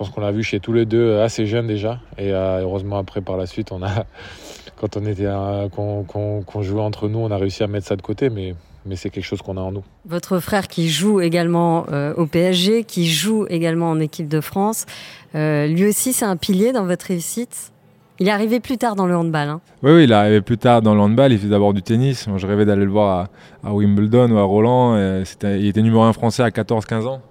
pense 0.00 0.10
qu'on 0.10 0.22
l'a 0.22 0.32
vu 0.32 0.42
chez 0.42 0.60
tous 0.60 0.72
les 0.72 0.86
deux 0.86 1.18
assez 1.18 1.46
jeunes 1.46 1.66
déjà 1.66 2.00
et 2.16 2.30
heureusement 2.32 2.98
après 2.98 3.20
par 3.20 3.36
la 3.36 3.46
suite 3.46 3.70
on 3.70 3.82
a 3.82 4.06
quand 4.80 4.96
on 4.96 5.04
était 5.04 5.28
qu'on 5.76 6.04
qu 6.04 6.44
qu 6.46 6.62
jouait 6.62 6.80
entre 6.80 7.08
nous, 7.08 7.18
on 7.18 7.30
a 7.30 7.36
réussi 7.36 7.62
à 7.62 7.66
mettre 7.66 7.86
ça 7.86 7.96
de 7.96 8.02
côté, 8.02 8.30
mais 8.30 8.54
mais 8.86 8.96
c'est 8.96 9.10
quelque 9.10 9.24
chose 9.24 9.42
qu'on 9.42 9.58
a 9.58 9.60
en 9.60 9.72
nous. 9.72 9.84
Votre 10.06 10.38
frère 10.38 10.66
qui 10.66 10.88
joue 10.88 11.20
également 11.20 11.84
euh, 11.92 12.14
au 12.16 12.24
PSG, 12.24 12.84
qui 12.84 13.06
joue 13.06 13.44
également 13.50 13.90
en 13.90 14.00
équipe 14.00 14.26
de 14.26 14.40
France, 14.40 14.86
euh, 15.34 15.66
lui 15.66 15.86
aussi 15.86 16.14
c'est 16.14 16.24
un 16.24 16.36
pilier 16.36 16.72
dans 16.72 16.86
votre 16.86 17.06
réussite. 17.06 17.72
Il 18.20 18.28
est 18.28 18.32
arrivé 18.32 18.58
plus 18.60 18.78
tard 18.78 18.96
dans 18.96 19.06
le 19.06 19.16
handball. 19.16 19.48
Hein. 19.48 19.60
Oui, 19.82 19.92
oui, 19.92 20.04
il 20.04 20.12
est 20.12 20.14
arrivé 20.14 20.40
plus 20.40 20.58
tard 20.58 20.82
dans 20.82 20.94
le 20.94 21.00
handball. 21.00 21.32
Il 21.32 21.38
fait 21.38 21.46
d'abord 21.46 21.72
du 21.72 21.80
tennis. 21.80 22.26
Moi, 22.26 22.36
je 22.36 22.46
rêvais 22.46 22.66
d'aller 22.66 22.84
le 22.84 22.90
voir 22.90 23.30
à, 23.64 23.68
à, 23.70 23.72
Wimbledon 23.72 24.30
ou 24.30 24.36
à 24.36 24.42
Roland. 24.42 24.94
Et 24.98 25.22
il 25.42 25.66
était 25.66 25.80
numéro 25.80 26.02
un 26.02 26.12
français 26.12 26.42
à 26.42 26.50
14-15 26.50 27.06
ans. 27.06 27.22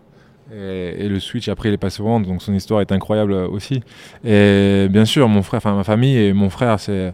Et, 0.54 1.06
et, 1.06 1.10
le 1.10 1.20
switch 1.20 1.48
après 1.48 1.70
il 1.70 1.74
est 1.74 1.78
passé 1.78 2.02
au 2.02 2.08
hand, 2.08 2.26
donc 2.26 2.42
son 2.42 2.54
histoire 2.54 2.82
est 2.82 2.92
incroyable 2.92 3.34
aussi. 3.34 3.82
Et 4.26 4.88
bien 4.90 5.06
sûr, 5.06 5.28
mon 5.30 5.44
frère, 5.44 5.60
enfin 5.60 5.76
ma 5.76 5.84
famille 5.84 6.18
et 6.18 6.34
mon 6.34 6.50
frère, 6.50 6.80
c'est 6.80 7.14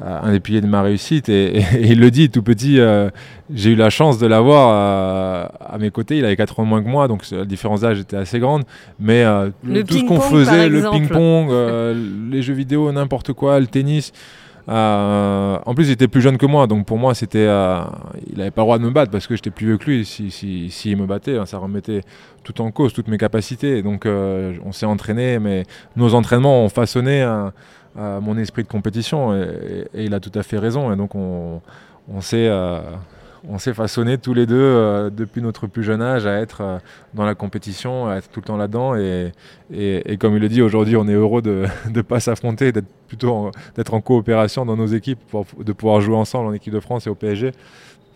euh, 0.00 0.20
un 0.22 0.30
des 0.30 0.38
piliers 0.38 0.60
de 0.60 0.66
ma 0.66 0.82
réussite. 0.82 1.28
Et, 1.28 1.58
et, 1.58 1.60
et 1.60 1.86
il 1.88 2.00
le 2.00 2.10
dit 2.10 2.30
tout 2.30 2.42
petit, 2.42 2.78
euh, 2.78 3.10
j'ai 3.52 3.70
eu 3.70 3.74
la 3.74 3.90
chance 3.90 4.18
de 4.18 4.26
l'avoir 4.26 4.70
euh, 4.70 5.46
à 5.60 5.78
mes 5.78 5.90
côtés. 5.90 6.18
Il 6.18 6.24
avait 6.24 6.36
4 6.36 6.60
ans 6.60 6.64
moins 6.64 6.82
que 6.82 6.88
moi, 6.88 7.08
donc 7.08 7.28
la 7.30 7.44
différence 7.44 7.80
d'âge 7.80 7.98
était 7.98 8.16
assez 8.16 8.38
grande. 8.38 8.62
Mais 9.00 9.24
euh, 9.24 9.50
tout 9.86 9.98
ce 9.98 10.04
qu'on 10.04 10.20
faisait, 10.20 10.68
le 10.68 10.88
ping-pong, 10.90 11.50
les 12.30 12.42
jeux 12.42 12.54
vidéo, 12.54 12.92
n'importe 12.92 13.32
quoi, 13.32 13.58
le 13.58 13.66
tennis. 13.66 14.12
Euh, 14.68 15.58
en 15.64 15.74
plus, 15.74 15.88
il 15.88 15.92
était 15.92 16.08
plus 16.08 16.20
jeune 16.20 16.36
que 16.36 16.46
moi, 16.46 16.66
donc 16.66 16.84
pour 16.84 16.98
moi, 16.98 17.14
c'était, 17.14 17.46
euh, 17.46 17.80
il 18.30 18.38
n'avait 18.38 18.50
pas 18.50 18.62
le 18.62 18.66
droit 18.66 18.78
de 18.78 18.84
me 18.84 18.90
battre 18.90 19.10
parce 19.10 19.26
que 19.26 19.34
j'étais 19.34 19.50
plus 19.50 19.66
vieux 19.66 19.78
que 19.78 19.84
lui. 19.84 20.04
Si, 20.04 20.30
si, 20.30 20.70
si 20.70 20.90
il 20.90 20.96
me 20.96 21.06
battait, 21.06 21.38
hein, 21.38 21.46
ça 21.46 21.58
remettait 21.58 22.02
tout 22.44 22.60
en 22.60 22.70
cause, 22.70 22.92
toutes 22.92 23.08
mes 23.08 23.18
capacités. 23.18 23.82
Donc, 23.82 24.04
euh, 24.04 24.54
on 24.64 24.72
s'est 24.72 24.86
entraîné, 24.86 25.38
mais 25.38 25.64
nos 25.96 26.14
entraînements 26.14 26.64
ont 26.64 26.68
façonné 26.68 27.26
mon 27.96 28.38
esprit 28.38 28.62
de 28.62 28.68
compétition 28.68 29.34
et, 29.34 29.88
il 29.94 30.14
a 30.14 30.20
tout 30.20 30.32
à 30.34 30.42
fait 30.42 30.58
raison. 30.58 30.92
Et 30.92 30.96
donc, 30.96 31.14
on, 31.14 31.60
on 32.12 32.20
s'est 32.20 32.50
on 33.46 33.58
s'est 33.58 33.74
façonné 33.74 34.18
tous 34.18 34.34
les 34.34 34.46
deux 34.46 34.56
euh, 34.56 35.10
depuis 35.10 35.42
notre 35.42 35.66
plus 35.66 35.82
jeune 35.82 36.02
âge 36.02 36.26
à 36.26 36.40
être 36.40 36.60
euh, 36.62 36.78
dans 37.14 37.24
la 37.24 37.34
compétition, 37.34 38.08
à 38.08 38.16
être 38.16 38.28
tout 38.28 38.40
le 38.40 38.46
temps 38.46 38.56
là-dedans. 38.56 38.94
Et, 38.96 39.32
comme 40.18 40.34
il 40.34 40.40
le 40.40 40.48
dit, 40.48 40.62
aujourd'hui, 40.62 40.96
on 40.96 41.06
est 41.08 41.12
heureux 41.12 41.42
de 41.42 41.64
ne 41.94 42.02
pas 42.02 42.20
s'affronter, 42.20 42.72
d'être 42.72 42.88
plutôt 43.06 43.50
d'être 43.76 43.94
en 43.94 44.00
coopération 44.00 44.64
dans 44.64 44.76
nos 44.76 44.86
équipes, 44.86 45.20
pour, 45.30 45.46
de 45.58 45.72
pouvoir 45.72 46.00
jouer 46.00 46.16
ensemble 46.16 46.48
en 46.48 46.52
équipe 46.52 46.72
de 46.72 46.80
France 46.80 47.06
et 47.06 47.10
au 47.10 47.14
PSG 47.14 47.52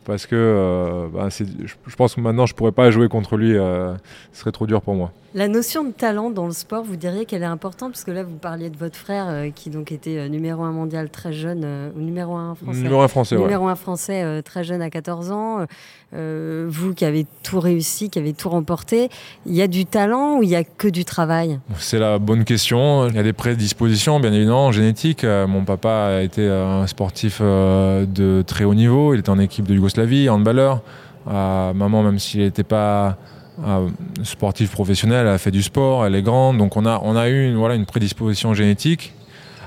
parce 0.05 0.27
que 0.27 0.35
euh, 0.35 1.07
bah, 1.15 1.29
je, 1.31 1.97
pense 1.97 2.17
que 2.17 2.21
maintenant 2.21 2.45
je 2.45 2.57
pourrais 2.57 2.73
pas 2.73 2.91
jouer 2.91 3.09
contre 3.09 3.37
lui, 3.37 3.53
ce 3.53 3.97
serait 4.33 4.51
trop 4.51 4.67
dur 4.67 4.83
pour 4.83 4.95
moi. 4.95 5.13
La 5.35 5.49
notion 5.49 5.85
de 5.85 5.93
talent 5.93 6.31
dans 6.31 6.47
le 6.47 6.53
sport, 6.53 6.85
vous 6.85 6.97
diriez 6.97 7.25
qu'elle 7.25 7.43
est 7.43 7.47
importante 7.47 7.93
parce 7.93 8.05
que 8.05 8.11
là 8.11 8.23
vous 8.23 8.37
parliez 8.37 8.69
de 8.69 8.77
votre 8.77 8.97
frère 8.97 9.27
euh, 9.29 9.49
qui 9.55 9.71
donc 9.71 9.91
était 9.91 10.29
numéro 10.29 10.63
un 10.63 10.73
mondial 10.73 11.09
très 11.09 11.33
jeune, 11.33 11.67
ou 11.97 12.01
numéro 12.01 12.37
un 12.37 12.55
français. 12.55 12.83
Numéro 12.83 13.01
un 13.01 13.09
français, 13.09 13.37
Numéro 13.37 13.67
un 13.67 13.75
français 13.75 14.43
très 14.43 14.63
jeune 14.63 14.83
à 14.83 14.91
14 14.91 15.31
ans. 15.31 15.67
vous 16.13 16.95
qui 16.95 17.05
avez 17.05 17.27
tout 17.43 17.61
réussi, 17.61 18.11
qui 18.11 18.19
avez 18.19 18.35
tout 18.35 18.51
remporté, 18.51 19.09
il 19.47 19.55
y 19.55 19.63
a 19.63 19.69
du 19.69 19.87
talent 19.87 20.39
ou 20.39 20.43
il 20.43 20.51
y 20.51 20.57
a 20.57 20.65
que 20.65 20.89
du 20.89 21.05
travail? 21.05 21.59
C'est 21.79 21.99
la 21.99 22.19
bonne 22.19 22.45
question. 22.45 23.09
Il 23.09 23.15
y 23.15 23.19
a 23.19 23.23
des 23.23 23.33
prédispositions, 23.33 24.21
bien 24.21 24.33
évidemment, 24.33 24.71
génétiques. 24.73 25.25
mon 25.25 25.65
papa 25.65 26.17
a 26.19 26.21
été 26.23 26.47
un 26.47 26.87
sportif 26.87 27.41
de 27.41 28.43
très 28.47 28.65
haut 28.65 28.75
niveau. 28.75 29.15
Il 29.15 29.21
était 29.21 29.31
en 29.31 29.39
équipe 29.39 29.67
de 29.67 29.75
Yougoslavie 29.75 30.29
handballeur. 30.29 30.83
Euh, 31.29 31.73
maman, 31.73 32.03
même 32.03 32.19
s'il 32.19 32.41
n'était 32.41 32.65
pas 32.65 33.17
euh, 33.65 33.89
sportif 34.23 34.71
professionnel, 34.71 35.27
elle 35.27 35.33
a 35.33 35.39
fait 35.39 35.51
du 35.51 35.63
sport, 35.63 36.07
elle 36.07 36.15
est 36.15 36.23
grande. 36.23 36.59
Donc 36.59 36.77
on 36.77 36.87
a, 36.87 37.01
on 37.03 37.17
a 37.17 37.29
eu 37.29 37.49
une, 37.49 37.57
voilà, 37.57 37.75
une 37.75 37.87
prédisposition 37.87 38.55
génétique. 38.55 39.15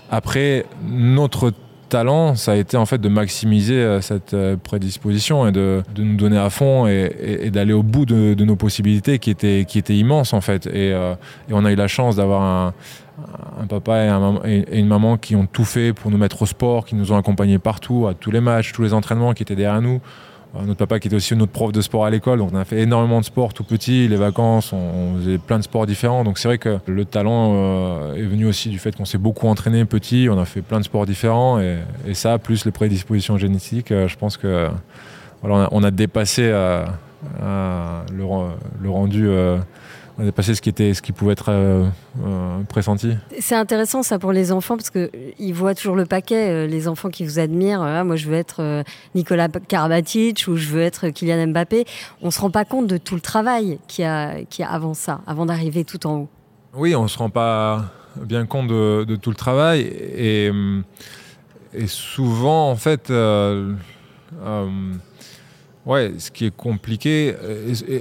Après, 0.09 0.65
notre 0.87 1.51
talent, 1.89 2.35
ça 2.35 2.53
a 2.53 2.55
été 2.55 2.77
en 2.77 2.85
fait 2.85 2.99
de 2.99 3.09
maximiser 3.09 3.75
euh, 3.75 4.01
cette 4.01 4.35
prédisposition 4.63 5.47
et 5.47 5.51
de, 5.51 5.83
de, 5.93 6.03
nous 6.03 6.15
donner 6.15 6.37
à 6.37 6.49
fond 6.49 6.87
et, 6.87 7.49
d'aller 7.51 7.73
au 7.73 7.83
bout 7.83 8.05
de, 8.05 8.43
nos 8.43 8.55
possibilités 8.55 9.19
qui 9.19 9.29
étaient, 9.29 9.65
qui 9.67 9.77
étaient 9.77 9.95
immenses 9.95 10.33
en 10.33 10.41
fait. 10.41 10.67
Et, 10.67 10.89
et 10.89 11.51
on 11.51 11.63
a 11.63 11.71
eu 11.71 11.75
la 11.75 11.87
chance 11.87 12.15
d'avoir 12.15 12.41
un, 12.41 12.73
papa 13.67 14.05
et, 14.45 14.79
une 14.79 14.87
maman 14.87 15.17
qui 15.17 15.35
ont 15.35 15.45
tout 15.45 15.65
fait 15.65 15.93
pour 15.93 16.11
nous 16.11 16.17
mettre 16.17 16.41
au 16.41 16.45
sport, 16.45 16.85
qui 16.85 16.95
nous 16.95 17.11
ont 17.11 17.17
accompagnés 17.17 17.59
partout, 17.59 18.07
à 18.07 18.13
tous 18.13 18.31
les 18.31 18.41
matchs, 18.41 18.73
tous 18.73 18.83
les 18.83 18.93
entraînements, 18.93 19.33
qui 19.33 19.43
étaient 19.43 19.55
derrière 19.55 19.81
nous. 19.81 20.01
Euh, 20.55 20.65
notre 20.65 20.79
papa 20.79 20.99
qui 20.99 21.07
était 21.07 21.15
aussi 21.15 21.35
notre 21.35 21.51
prof 21.51 21.71
de 21.71 21.81
sport 21.81 22.05
à 22.05 22.09
l'école, 22.09 22.39
donc 22.39 22.51
on 22.53 22.57
a 22.57 22.65
fait 22.65 22.81
énormément 22.81 23.19
de 23.19 23.25
sport 23.25 23.53
tout 23.53 23.63
petit, 23.63 24.07
les 24.07 24.15
vacances, 24.15 24.73
on, 24.73 25.15
faisait 25.17 25.37
plein 25.37 25.57
de 25.57 25.63
sports 25.63 25.85
différents. 25.85 26.23
Donc 26.23 26.37
c'est 26.37 26.47
vrai 26.47 26.57
que 26.57 26.79
le 26.87 27.05
talent 27.05 27.53
euh, 27.55 28.15
est 28.15 28.23
venu 28.23 28.45
aussi 28.45 28.69
du 28.69 28.79
fait 28.79 28.95
qu'on 28.95 29.05
s'est 29.05 29.17
beaucoup 29.17 29.47
entraîné 29.47 29.85
petit, 29.85 30.27
on 30.29 30.39
a 30.39 30.45
fait 30.45 30.61
plein 30.61 30.79
de 30.79 30.85
sports 30.85 31.05
différents 31.05 31.59
et, 31.59 31.79
ça, 32.13 32.37
plus 32.37 32.65
les 32.65 32.71
prédispositions 32.71 33.37
génétiques, 33.37 33.91
euh, 33.91 34.07
je 34.07 34.17
pense 34.17 34.37
que 34.37 34.69
on, 35.43 35.83
a, 35.83 35.91
dépassé 35.91 36.49
le, 36.49 36.85
rendu 38.89 39.29
on 40.17 40.21
a 40.21 40.25
dépassé 40.25 40.55
ce 40.55 40.61
qui, 40.61 40.69
était, 40.69 40.93
ce 40.93 41.01
qui 41.01 41.11
pouvait 41.11 41.33
être 41.33 41.49
euh, 41.49 41.85
euh, 42.25 42.63
pressenti. 42.69 43.11
C'est 43.39 43.55
intéressant 43.55 44.01
ça 44.01 44.17
pour 44.17 44.31
les 44.31 44.51
enfants 44.51 44.77
parce 44.77 44.89
qu'ils 44.89 45.53
voient 45.53 45.75
toujours 45.75 45.95
le 45.95 46.05
paquet, 46.05 46.49
euh, 46.49 46.67
les 46.67 46.87
enfants 46.87 47.09
qui 47.09 47.25
vous 47.25 47.39
admirent. 47.39 47.81
Ah, 47.81 48.03
moi 48.03 48.15
je 48.15 48.27
veux 48.27 48.35
être 48.35 48.83
Nicolas 49.13 49.49
Karabatic 49.49 50.45
ou 50.47 50.55
je 50.55 50.67
veux 50.69 50.81
être 50.81 51.09
Kylian 51.09 51.47
Mbappé. 51.47 51.85
On 52.21 52.27
ne 52.27 52.31
se 52.31 52.39
rend 52.39 52.49
pas 52.49 52.65
compte 52.65 52.87
de 52.87 52.97
tout 52.97 53.15
le 53.15 53.21
travail 53.21 53.79
qu'il 53.87 54.03
y 54.03 54.07
a, 54.07 54.43
qui 54.45 54.63
a 54.63 54.71
avant 54.71 54.93
ça, 54.93 55.21
avant 55.27 55.45
d'arriver 55.45 55.83
tout 55.83 56.07
en 56.07 56.15
haut. 56.19 56.29
Oui, 56.73 56.95
on 56.95 57.03
ne 57.03 57.07
se 57.07 57.17
rend 57.17 57.29
pas 57.29 57.83
bien 58.15 58.45
compte 58.45 58.67
de, 58.67 59.15
tout 59.17 59.29
le 59.29 59.35
travail 59.35 59.81
et, 59.81 60.49
et, 61.73 61.87
souvent 61.87 62.69
en 62.69 62.75
fait 62.77 63.11
Ouais, 65.85 66.13
ce 66.17 66.31
qui 66.31 66.47
est 66.47 66.55
compliqué. 66.55 67.35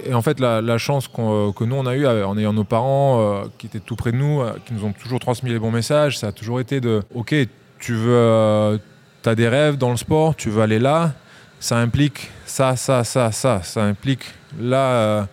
Et, 0.06 0.14
en 0.14 0.22
fait, 0.22 0.40
la, 0.40 0.78
chance 0.78 1.06
que 1.06 1.64
nous, 1.64 1.76
on 1.76 1.86
a 1.86 1.94
eue 1.94 2.06
en 2.06 2.36
ayant 2.38 2.52
nos 2.52 2.64
parents 2.64 3.20
euh, 3.20 3.44
qui 3.58 3.66
étaient 3.66 3.80
tout 3.80 3.94
près 3.94 4.10
de 4.10 4.16
nous, 4.16 4.40
euh, 4.40 4.54
qui 4.64 4.72
nous 4.72 4.84
ont 4.84 4.92
toujours 4.92 5.20
transmis 5.20 5.50
les 5.50 5.58
bons 5.58 5.70
messages, 5.70 6.18
ça 6.18 6.28
a 6.28 6.32
toujours 6.32 6.60
été 6.60 6.80
de 6.80 7.02
Ok, 7.14 7.34
tu 7.78 7.92
veux. 7.92 8.14
Euh, 8.14 8.78
as 9.26 9.34
des 9.34 9.48
rêves 9.48 9.78
dans 9.78 9.90
le 9.90 9.96
sport, 9.96 10.34
tu 10.36 10.50
veux 10.50 10.60
aller 10.60 10.78
là, 10.78 11.12
ça 11.58 11.78
implique 11.78 12.30
ça, 12.44 12.76
ça, 12.76 13.04
ça, 13.04 13.32
ça. 13.32 13.62
Ça 13.62 13.82
implique 13.82 14.24
là. 14.60 15.26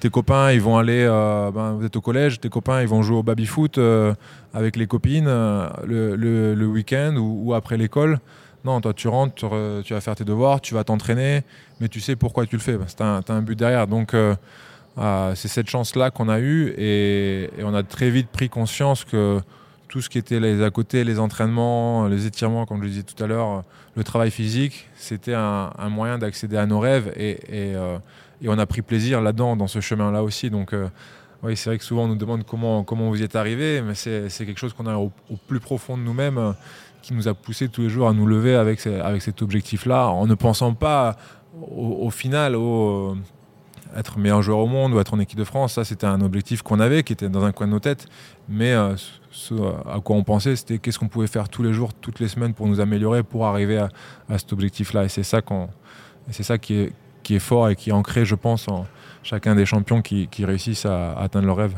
tes 0.00 0.08
copains, 0.08 0.50
ils 0.52 0.62
vont 0.62 0.78
aller, 0.78 1.06
ben, 1.54 1.72
vous 1.72 1.84
êtes 1.84 1.94
au 1.94 2.00
collège, 2.00 2.40
tes 2.40 2.48
copains, 2.48 2.80
ils 2.80 2.88
vont 2.88 3.02
jouer 3.02 3.18
au 3.18 3.22
baby-foot 3.22 3.78
avec 4.54 4.76
les 4.76 4.86
copines 4.86 5.28
le, 5.86 6.64
week-end 6.64 7.16
ou 7.18 7.52
après 7.52 7.76
l'école. 7.76 8.18
Non, 8.64 8.80
toi, 8.80 8.94
tu 8.94 9.08
rentres, 9.08 9.34
tu, 9.84 9.92
vas 9.92 10.00
faire 10.00 10.16
tes 10.16 10.24
devoirs, 10.24 10.60
tu 10.60 10.72
vas 10.72 10.84
t'entraîner, 10.84 11.42
mais 11.80 11.88
tu 11.88 12.00
sais 12.00 12.16
pourquoi 12.16 12.46
tu 12.46 12.56
le 12.56 12.62
fais. 12.62 12.78
Tu 12.78 13.02
as, 13.02 13.22
un 13.28 13.42
but 13.42 13.58
derrière. 13.58 13.86
Donc, 13.86 14.14
euh, 14.14 14.34
euh, 14.96 15.34
c'est 15.34 15.48
cette 15.48 15.68
chance-là 15.68 16.10
qu'on 16.10 16.30
a 16.30 16.40
eue 16.40 16.72
et, 16.78 17.50
on 17.62 17.74
a 17.74 17.82
très 17.82 18.08
vite 18.10 18.28
pris 18.28 18.48
conscience 18.48 19.04
que 19.04 19.38
tout 19.88 20.00
ce 20.00 20.08
qui 20.08 20.16
était 20.16 20.40
les 20.40 20.62
à 20.62 20.70
côté, 20.70 21.04
les 21.04 21.18
entraînements, 21.18 22.08
les 22.08 22.24
étirements, 22.24 22.64
comme 22.64 22.78
je 22.78 22.84
le 22.84 22.88
disais 22.88 23.02
tout 23.02 23.22
à 23.22 23.26
l'heure, 23.26 23.64
le 23.96 24.02
travail 24.02 24.30
physique, 24.30 24.88
c'était 24.96 25.34
un, 25.34 25.70
moyen 25.90 26.16
d'accéder 26.16 26.56
à 26.56 26.64
nos 26.64 26.80
rêves 26.80 27.12
et, 27.16 27.38
euh, 27.50 27.98
et, 28.40 28.48
on 28.48 28.58
a 28.58 28.64
pris 28.64 28.80
plaisir 28.80 29.20
là-dedans, 29.20 29.56
dans 29.56 29.68
ce 29.68 29.80
chemin-là 29.80 30.22
aussi. 30.22 30.48
Donc, 30.48 30.74
oui, 31.42 31.54
c'est 31.54 31.68
vrai 31.68 31.76
que 31.76 31.84
souvent 31.84 32.04
on 32.04 32.08
nous 32.08 32.16
demande 32.16 32.44
comment, 32.44 32.82
comment 32.82 33.10
vous 33.10 33.20
y 33.20 33.24
êtes 33.24 33.36
arrivé, 33.36 33.82
mais 33.82 33.94
c'est 33.94 34.46
quelque 34.46 34.58
chose 34.58 34.72
qu'on 34.72 34.86
a 34.86 34.96
au, 34.96 35.12
plus 35.46 35.60
profond 35.60 35.98
de 35.98 36.02
nous-mêmes 36.02 36.54
qui 37.04 37.12
nous 37.12 37.28
a 37.28 37.34
poussé 37.34 37.68
tous 37.68 37.82
les 37.82 37.90
jours 37.90 38.08
à 38.08 38.14
nous 38.14 38.26
lever 38.26 38.54
avec, 38.54 38.86
avec 38.86 39.20
cet 39.20 39.42
objectif-là, 39.42 40.08
en 40.08 40.26
ne 40.26 40.34
pensant 40.34 40.72
pas 40.72 41.16
au, 41.60 42.08
final 42.10 42.54
euh, 42.56 43.14
être 43.94 44.18
meilleur 44.18 44.40
joueur 44.40 44.58
au 44.58 44.66
monde 44.66 44.94
ou 44.94 44.98
être 44.98 45.12
en 45.12 45.20
équipe 45.20 45.38
de 45.38 45.44
France. 45.44 45.74
Ça, 45.74 45.84
c'était 45.84 46.06
un 46.06 46.22
objectif 46.22 46.62
qu'on 46.62 46.80
avait, 46.80 47.02
qui 47.02 47.12
était 47.12 47.28
dans 47.28 47.44
un 47.44 47.52
coin 47.52 47.66
de 47.66 47.72
nos 47.72 47.78
têtes. 47.78 48.06
Mais 48.48 48.72
euh, 48.72 48.96
ce 49.30 49.54
à 49.86 50.00
quoi 50.02 50.16
on 50.16 50.24
pensait, 50.24 50.56
c'était 50.56 50.78
qu'est-ce 50.78 50.98
qu'on 50.98 51.08
pouvait 51.08 51.26
faire 51.26 51.50
tous 51.50 51.62
les 51.62 51.74
jours, 51.74 51.92
toutes 51.92 52.20
les 52.20 52.28
semaines 52.28 52.54
pour 52.54 52.66
nous 52.66 52.80
améliorer, 52.80 53.22
pour 53.22 53.44
arriver 53.44 53.78
à, 53.78 54.38
cet 54.38 54.54
objectif-là. 54.54 55.04
Et 55.04 55.08
c'est 55.08 55.22
ça, 55.22 55.42
ça 56.30 56.58
qui, 56.58 56.74
est, 56.74 57.38
fort 57.38 57.68
et 57.68 57.76
qui 57.76 57.90
est 57.90 57.92
ancré, 57.92 58.24
je 58.24 58.34
pense, 58.34 58.66
en 58.66 58.86
chacun 59.22 59.54
des 59.54 59.66
champions 59.66 60.00
qui, 60.00 60.26
qui 60.28 60.46
réussissent 60.46 60.86
à 60.86 61.12
atteindre 61.18 61.46
leurs 61.46 61.56
rêves. 61.56 61.76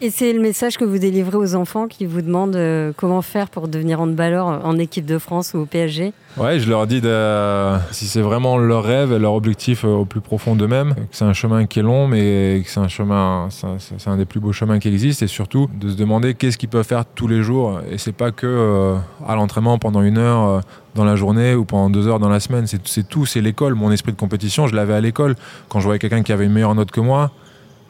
Et 0.00 0.10
c'est 0.10 0.32
le 0.32 0.40
message 0.40 0.76
que 0.76 0.84
vous 0.84 0.98
délivrez 0.98 1.36
aux 1.36 1.56
enfants 1.56 1.88
qui 1.88 2.06
vous 2.06 2.22
demandent 2.22 2.54
euh, 2.54 2.92
comment 2.96 3.20
faire 3.20 3.48
pour 3.50 3.66
devenir 3.66 4.00
handballeur 4.00 4.46
en 4.46 4.78
équipe 4.78 5.04
de 5.04 5.18
France 5.18 5.54
ou 5.54 5.58
au 5.58 5.66
PSG 5.66 6.12
Ouais, 6.36 6.60
je 6.60 6.70
leur 6.70 6.86
dis 6.86 7.00
de, 7.00 7.76
si 7.90 8.06
c'est 8.06 8.20
vraiment 8.20 8.58
leur 8.58 8.84
rêve 8.84 9.12
et 9.12 9.18
leur 9.18 9.32
objectif 9.32 9.84
euh, 9.84 9.88
au 9.88 10.04
plus 10.04 10.20
profond 10.20 10.54
d'eux-mêmes, 10.54 10.94
que 10.94 11.00
c'est 11.10 11.24
un 11.24 11.32
chemin 11.32 11.66
qui 11.66 11.80
est 11.80 11.82
long, 11.82 12.06
mais 12.06 12.62
que 12.64 12.70
c'est 12.70 12.78
un 12.78 12.86
chemin, 12.86 13.48
c'est 13.50 14.08
un 14.08 14.16
des 14.16 14.24
plus 14.24 14.38
beaux 14.38 14.52
chemins 14.52 14.78
qui 14.78 14.86
existent, 14.86 15.24
et 15.24 15.28
surtout 15.28 15.68
de 15.80 15.88
se 15.88 15.96
demander 15.96 16.34
qu'est-ce 16.34 16.58
qu'ils 16.58 16.68
peuvent 16.68 16.86
faire 16.86 17.04
tous 17.04 17.26
les 17.26 17.42
jours. 17.42 17.80
Et 17.90 17.98
c'est 17.98 18.12
pas 18.12 18.30
que 18.30 18.46
euh, 18.46 18.94
à 19.26 19.34
l'entraînement 19.34 19.78
pendant 19.78 20.02
une 20.02 20.18
heure 20.18 20.62
dans 20.94 21.04
la 21.04 21.16
journée 21.16 21.56
ou 21.56 21.64
pendant 21.64 21.90
deux 21.90 22.06
heures 22.06 22.20
dans 22.20 22.28
la 22.28 22.38
semaine. 22.38 22.68
C'est 22.68 23.08
tout, 23.08 23.26
c'est 23.26 23.40
l'école. 23.40 23.74
Mon 23.74 23.90
esprit 23.90 24.12
de 24.12 24.16
compétition, 24.16 24.68
je 24.68 24.76
l'avais 24.76 24.94
à 24.94 25.00
l'école. 25.00 25.34
Quand 25.68 25.80
je 25.80 25.86
voyais 25.86 25.98
quelqu'un 25.98 26.22
qui 26.22 26.30
avait 26.30 26.44
une 26.44 26.52
meilleure 26.52 26.76
note 26.76 26.92
que 26.92 27.00
moi, 27.00 27.32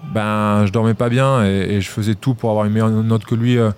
ben, 0.05 0.65
je 0.67 0.73
dormais 0.73 0.95
pas 0.95 1.09
bien 1.09 1.45
et, 1.45 1.81
je 1.81 1.89
faisais 1.89 2.15
tout 2.15 2.35
pour 2.35 2.51
avoir 2.51 2.65
une 2.65 2.73
meilleure 2.73 2.91
note 2.91 3.25
que 3.25 3.35
lui 3.35 3.59
euh, 3.59 3.71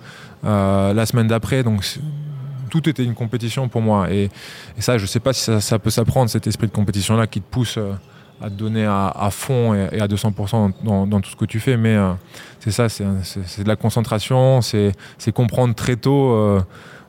euh, 0.45 0.93
la 0.93 1.05
semaine 1.05 1.27
d'après. 1.27 1.63
Donc 1.63 1.83
tout 2.69 2.87
était 2.87 3.03
une 3.03 3.15
compétition 3.15 3.67
pour 3.67 3.81
moi. 3.81 4.11
Et, 4.11 4.29
ça, 4.79 4.97
je 4.97 5.05
sais 5.05 5.19
pas 5.19 5.33
si 5.33 5.59
ça, 5.59 5.79
peut 5.79 5.89
s'apprendre, 5.89 6.29
cet 6.29 6.47
esprit 6.47 6.67
de 6.67 6.71
compétition-là 6.71 7.27
qui 7.27 7.41
te 7.41 7.49
pousse 7.49 7.77
euh, 7.77 7.93
à 8.41 8.49
te 8.49 8.55
donner 8.55 8.85
à, 8.85 9.29
fond 9.29 9.75
et, 9.75 10.01
à 10.01 10.07
200% 10.07 10.73
dans, 10.83 11.21
tout 11.21 11.29
ce 11.29 11.35
que 11.35 11.45
tu 11.45 11.59
fais. 11.59 11.77
Mais 11.77 11.95
c'est 12.59 12.71
ça, 12.71 12.89
c'est 12.89 13.03
de 13.03 13.67
la 13.67 13.75
concentration, 13.75 14.61
c'est 14.61 14.95
comprendre 15.31 15.75
très 15.75 15.95
tôt. 15.95 16.57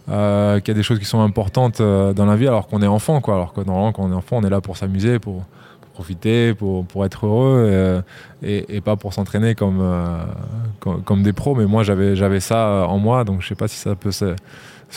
qu'il 0.07 0.15
y 0.15 0.71
a 0.71 0.75
des 0.75 0.83
choses 0.83 0.99
qui 0.99 1.07
sont 1.07 1.23
importantes 1.23 1.81
dans 1.81 2.27
la 2.27 2.37
vie 2.37 2.49
alors 2.49 2.67
qu'on 2.67 2.83
est 2.83 2.87
enfant 2.87 3.23
quoi 3.23 3.35
alors 3.35 3.55
que 3.55 3.63
normalement 3.63 3.93
quand 3.93 4.03
on 4.03 4.11
est 4.11 4.15
enfant 4.15 4.39
on 4.39 4.43
est 4.43 4.51
là 4.51 4.61
pour 4.61 4.77
s'amuser 4.77 5.21
pour 5.21 5.45
profiter, 5.93 6.55
pour, 6.55 6.85
pour 6.85 7.05
être 7.05 7.27
heureux 7.27 7.67
euh, 7.69 8.03
et, 8.43 8.81
pas 8.81 8.97
pour 8.97 9.13
s'entraîner 9.13 9.55
comme, 9.55 9.79
euh, 9.81 10.25
comme, 10.81 11.23
des 11.23 11.33
pros. 11.33 11.55
Mais 11.55 11.67
moi, 11.67 11.83
j'avais, 11.83 12.41
ça 12.41 12.87
en 12.89 12.99
moi, 12.99 13.25
donc 13.25 13.43
je 13.43 13.49
sais 13.49 13.55
pas 13.55 13.69
si 13.69 13.77
ça 13.77 13.95
peut 13.95 14.11
se, 14.11 14.35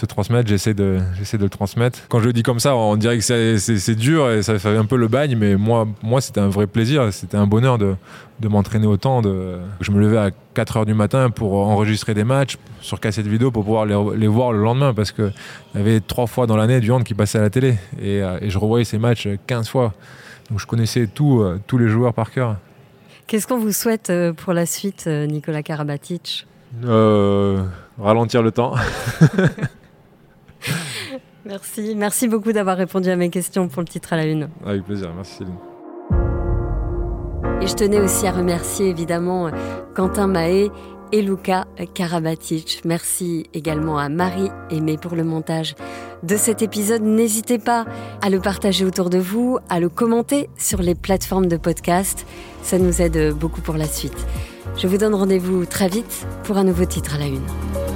transmettre. 0.07 0.49
J'essaie 0.49 0.73
de, 0.73 0.99
de 1.33 1.43
le 1.43 1.49
transmettre. 1.49 1.99
Quand 2.09 2.19
je 2.19 2.25
le 2.25 2.33
dis 2.33 2.43
comme 2.43 2.59
ça, 2.59 2.75
on 2.75 2.95
dirait 2.97 3.17
que 3.17 3.23
c'est, 3.57 3.95
dur 3.95 4.29
et 4.29 4.41
ça 4.41 4.57
fait 4.57 4.75
un 4.75 4.85
peu 4.85 4.97
le 4.97 5.07
bagne, 5.07 5.35
mais 5.37 5.55
moi, 5.55 5.87
moi 6.01 6.21
c'était 6.21 6.41
un 6.41 6.49
vrai 6.49 6.67
plaisir, 6.67 7.13
c'était 7.13 7.37
un 7.37 7.47
bonheur 7.47 7.77
de, 7.77 7.95
de 8.39 8.47
m'entraîner 8.47 8.87
autant. 8.87 9.21
De... 9.21 9.57
Je 9.81 9.91
me 9.91 9.99
levais 9.99 10.17
à 10.17 10.31
4 10.53 10.77
heures 10.77 10.85
du 10.85 10.93
matin 10.93 11.29
pour 11.29 11.53
enregistrer 11.67 12.13
des 12.13 12.23
matchs 12.23 12.57
sur 12.81 12.99
cassette 12.99 13.27
vidéo 13.27 13.51
pour 13.51 13.63
pouvoir 13.63 13.85
les, 13.85 14.27
voir 14.27 14.51
le 14.51 14.61
lendemain 14.61 14.93
parce 14.93 15.11
qu'il 15.11 15.33
y 15.75 15.77
avait 15.77 15.99
trois 15.99 16.27
fois 16.27 16.47
dans 16.47 16.57
l'année 16.57 16.79
du 16.79 16.91
hand 16.91 17.03
qui 17.03 17.13
passait 17.13 17.37
à 17.37 17.41
la 17.41 17.49
télé 17.49 17.75
euh, 18.01 18.37
et 18.41 18.49
je 18.49 18.57
revoyais 18.57 18.85
ces 18.85 18.97
matchs 18.97 19.27
15 19.47 19.69
fois. 19.69 19.93
Donc 20.49 20.59
je 20.59 20.67
connaissais 20.67 21.07
tout, 21.07 21.41
euh, 21.41 21.59
tous 21.65 21.77
les 21.77 21.87
joueurs 21.87 22.13
par 22.13 22.31
cœur. 22.31 22.57
Qu'est-ce 23.27 23.47
qu'on 23.47 23.57
vous 23.57 23.71
souhaite 23.71 24.09
euh, 24.09 24.33
pour 24.33 24.53
la 24.53 24.65
suite, 24.65 25.05
euh, 25.07 25.25
Nicolas 25.25 25.63
Karabatic? 25.63 26.47
Ralentir 27.97 28.43
le 28.43 28.51
temps. 28.51 28.75
Merci, 31.45 31.93
merci 31.95 32.27
beaucoup 32.27 32.51
d'avoir 32.51 32.75
répondu 32.75 33.07
à 33.07 33.15
mes 33.15 33.29
questions 33.29 33.67
pour 33.67 33.83
le 33.83 33.87
titre 33.87 34.13
à 34.13 34.17
la 34.17 34.25
une. 34.25 34.49
Avec 34.65 34.83
plaisir, 34.83 35.11
merci 35.15 35.35
Céline. 35.35 35.53
Et 37.61 37.67
je 37.67 37.75
tenais 37.75 37.99
aussi 37.99 38.25
à 38.25 38.31
remercier 38.31 38.89
évidemment 38.89 39.51
Quentin 39.93 40.25
Mahé 40.25 40.71
et 41.11 41.21
Luca 41.21 41.65
Karabatic. 41.93 42.81
Merci 42.85 43.47
également 43.53 43.97
à 43.97 44.09
Marie 44.09 44.49
Aimée 44.69 44.97
pour 44.97 45.15
le 45.15 45.23
montage 45.23 45.75
de 46.23 46.37
cet 46.37 46.61
épisode. 46.61 47.01
N'hésitez 47.01 47.59
pas 47.59 47.85
à 48.21 48.29
le 48.29 48.39
partager 48.39 48.85
autour 48.85 49.09
de 49.09 49.17
vous, 49.17 49.59
à 49.69 49.79
le 49.79 49.89
commenter 49.89 50.49
sur 50.57 50.81
les 50.81 50.95
plateformes 50.95 51.47
de 51.47 51.57
podcast. 51.57 52.25
Ça 52.63 52.79
nous 52.79 53.01
aide 53.01 53.33
beaucoup 53.33 53.61
pour 53.61 53.77
la 53.77 53.87
suite. 53.87 54.25
Je 54.77 54.87
vous 54.87 54.97
donne 54.97 55.15
rendez-vous 55.15 55.65
très 55.65 55.87
vite 55.87 56.25
pour 56.43 56.57
un 56.57 56.63
nouveau 56.63 56.85
titre 56.85 57.15
à 57.15 57.19
la 57.19 57.27
une. 57.27 57.94